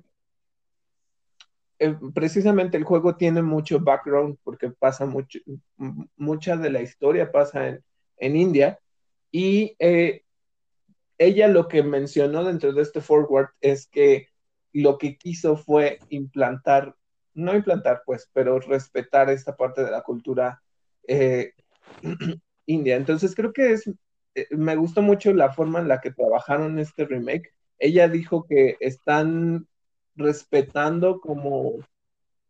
[1.79, 5.39] eh, precisamente el juego tiene mucho background porque pasa mucho,
[6.15, 7.83] mucha de la historia pasa en,
[8.17, 8.79] en India,
[9.31, 10.23] y eh,
[11.17, 14.29] ella lo que mencionó dentro de este forward es que
[14.73, 16.95] lo que quiso fue implantar
[17.37, 20.61] no implantar, pues, pero respetar esta parte de la cultura
[21.07, 21.53] eh,
[22.65, 22.95] india.
[22.97, 23.87] Entonces creo que es,
[24.35, 27.53] eh, me gustó mucho la forma en la que trabajaron este remake.
[27.79, 29.67] Ella dijo que están
[30.15, 31.75] respetando como,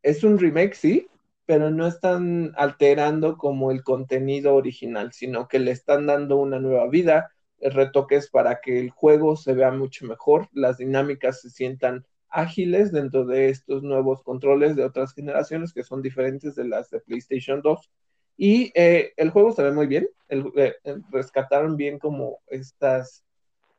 [0.02, 1.08] es un remake, sí,
[1.46, 6.88] pero no están alterando como el contenido original, sino que le están dando una nueva
[6.88, 7.30] vida,
[7.62, 13.26] retoques para que el juego se vea mucho mejor, las dinámicas se sientan ágiles dentro
[13.26, 17.92] de estos nuevos controles de otras generaciones que son diferentes de las de PlayStation 2.
[18.38, 23.26] Y eh, el juego se ve muy bien, eh, eh, rescataron bien como estas,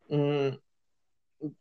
[0.09, 0.49] mm,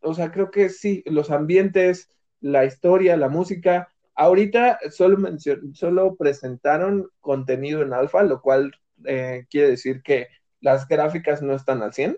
[0.01, 2.09] o sea, creo que sí, los ambientes,
[2.41, 3.89] la historia, la música.
[4.15, 5.37] Ahorita solo,
[5.73, 10.27] solo presentaron contenido en alfa, lo cual quiere decir que
[10.61, 12.17] las gráficas no están al 100,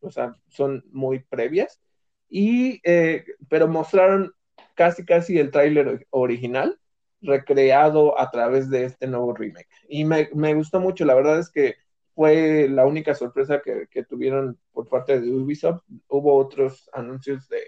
[0.00, 1.80] o sea, son muy previas
[2.28, 4.32] y, eh, pero mostraron
[4.74, 6.78] casi casi el tráiler original
[7.22, 9.68] recreado a través de este nuevo remake.
[9.88, 11.76] Y me, me, gustó mucho, la verdad es que
[12.14, 15.82] fue la única sorpresa que, que tuvieron por parte de Ubisoft.
[16.08, 17.60] Hubo otros anuncios de,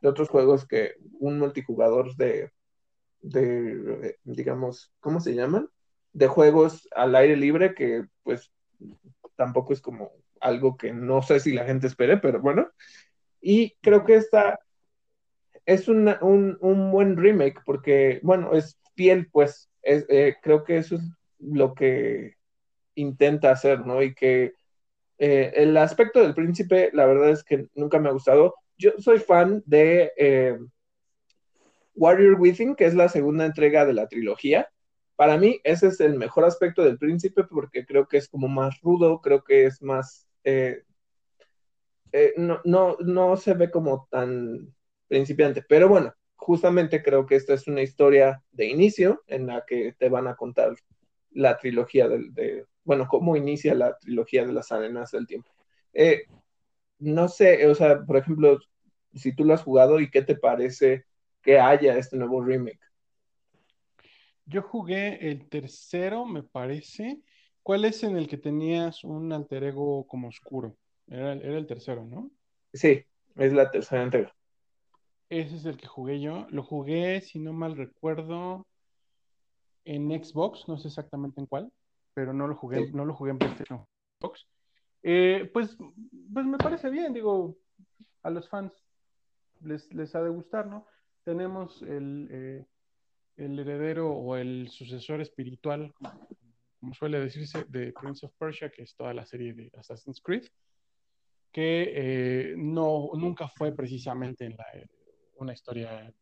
[0.00, 2.52] de otros juegos que un multijugador de,
[3.20, 5.68] de, digamos, ¿cómo se llaman?
[6.12, 8.52] De juegos al aire libre que pues
[9.38, 10.10] tampoco es como
[10.40, 12.68] algo que no sé si la gente espere, pero bueno,
[13.40, 14.58] y creo que esta
[15.64, 16.16] es un,
[16.90, 21.02] buen remake porque, bueno, es fiel, pues, eh, creo que eso es
[21.38, 22.34] lo que
[22.96, 24.02] intenta hacer, ¿no?
[24.02, 24.54] Y que
[25.18, 28.56] eh, el aspecto del príncipe, la verdad es que nunca me ha gustado.
[28.76, 30.58] Yo soy fan de eh,
[31.94, 34.68] Warrior Within, que es la segunda entrega de la trilogía.
[35.18, 38.80] Para mí, ese es el mejor aspecto del príncipe porque creo que es como más
[38.82, 40.28] rudo, creo que es más
[42.12, 44.74] eh, no, no, no se ve como tan
[45.08, 49.94] principiante, pero bueno, justamente creo que esta es una historia de inicio en la que
[49.98, 50.76] te van a contar
[51.32, 55.50] la trilogía del, de, bueno, cómo inicia la trilogía de las arenas del tiempo.
[55.92, 56.22] Eh,
[57.00, 58.60] no sé, o sea, por ejemplo,
[59.14, 61.04] si tú lo has jugado y qué te parece
[61.42, 62.87] que haya este nuevo remake.
[64.48, 67.20] Yo jugué el tercero, me parece.
[67.62, 70.74] ¿Cuál es en el que tenías un alter ego como oscuro?
[71.06, 72.30] Era, el tercero, ¿no?
[72.72, 73.04] Sí,
[73.36, 74.34] es la tercera entrega.
[75.28, 76.46] Ese es el que jugué yo.
[76.48, 78.66] Lo jugué, si no mal recuerdo,
[79.84, 81.70] en Xbox, no sé exactamente en cuál,
[82.14, 83.84] pero no lo jugué, no lo jugué en PlayStation
[84.18, 84.46] Xbox.
[85.02, 85.76] Eh, pues,
[86.32, 87.58] pues me parece bien, digo,
[88.22, 88.72] a los fans
[89.60, 90.86] les, les ha de gustar, ¿no?
[91.24, 92.66] Tenemos el, eh,
[93.38, 95.94] el heredero o el sucesor espiritual,
[96.80, 100.44] como suele decirse, de Prince of Persia, que es toda la serie de Assassin's Creed
[101.52, 104.56] que eh, no, nunca fue precisamente en
[105.36, 106.12] una historia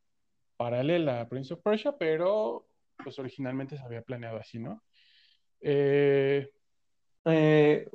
[0.56, 2.66] paralela a Prince of Persia, pero
[3.02, 4.82] pues originalmente se había planeado así, ¿no?
[5.60, 6.48] Eh,
[7.24, 7.88] eh,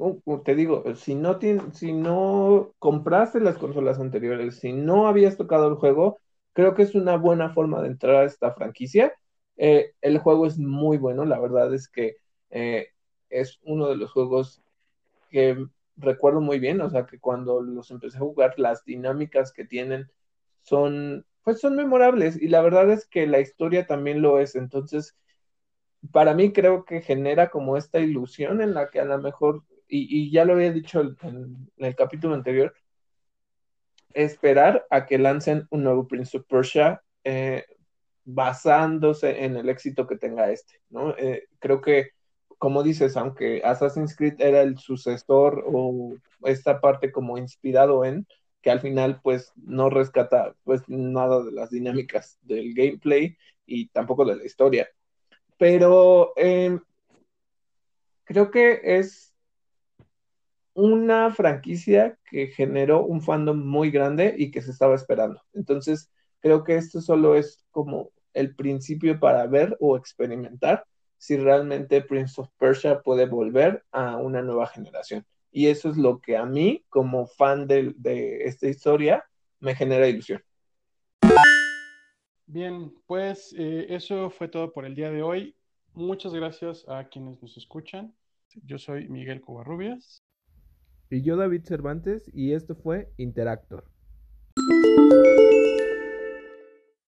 [0.43, 1.39] te digo, si no,
[1.73, 6.19] si no compraste las consolas anteriores, si no habías tocado el juego,
[6.53, 9.13] creo que es una buena forma de entrar a esta franquicia.
[9.57, 12.17] el juego es muy bueno, la verdad es que
[13.29, 14.61] es uno de los juegos
[15.29, 15.65] que
[15.97, 20.11] recuerdo muy bien, o sea, que cuando los empecé a jugar, las dinámicas que tienen
[20.61, 25.17] son, pues son memorables y la verdad es que la historia también lo es, entonces,
[26.11, 30.31] para mí creo que genera como esta ilusión en la que a lo mejor, y,
[30.31, 32.73] ya lo había dicho en, el capítulo anterior,
[34.13, 37.65] esperar a que lancen un nuevo Prince of Persia eh,
[38.23, 41.15] basándose en el éxito que tenga este, ¿no?
[41.17, 42.11] Eh, creo que
[42.61, 48.27] como dices, aunque Assassin's Creed era el sucesor o esta parte como inspirado en,
[48.61, 53.35] que al final pues no rescata pues nada de las dinámicas del gameplay
[53.65, 54.87] y tampoco de la historia.
[55.57, 56.79] Pero em,
[58.25, 59.30] creo que es
[60.73, 65.41] una franquicia que generó un fandom muy grande y que se estaba esperando.
[65.53, 66.09] Entonces,
[66.39, 70.85] creo que esto solo es como el principio para ver o experimentar
[71.17, 75.25] si realmente Prince of Persia puede volver a una nueva generación.
[75.51, 77.93] Y eso es lo que a mí, como fan de,
[78.45, 79.23] esta historia,
[79.59, 80.41] me genera ilusión.
[82.47, 85.55] Bien, pues eh, eso fue todo por el día de hoy.
[85.93, 88.15] Muchas gracias a quienes nos escuchan.
[88.65, 90.23] Yo soy Miguel Covarrubias.
[91.13, 93.83] Y yo David Cervantes y esto fue Interactor.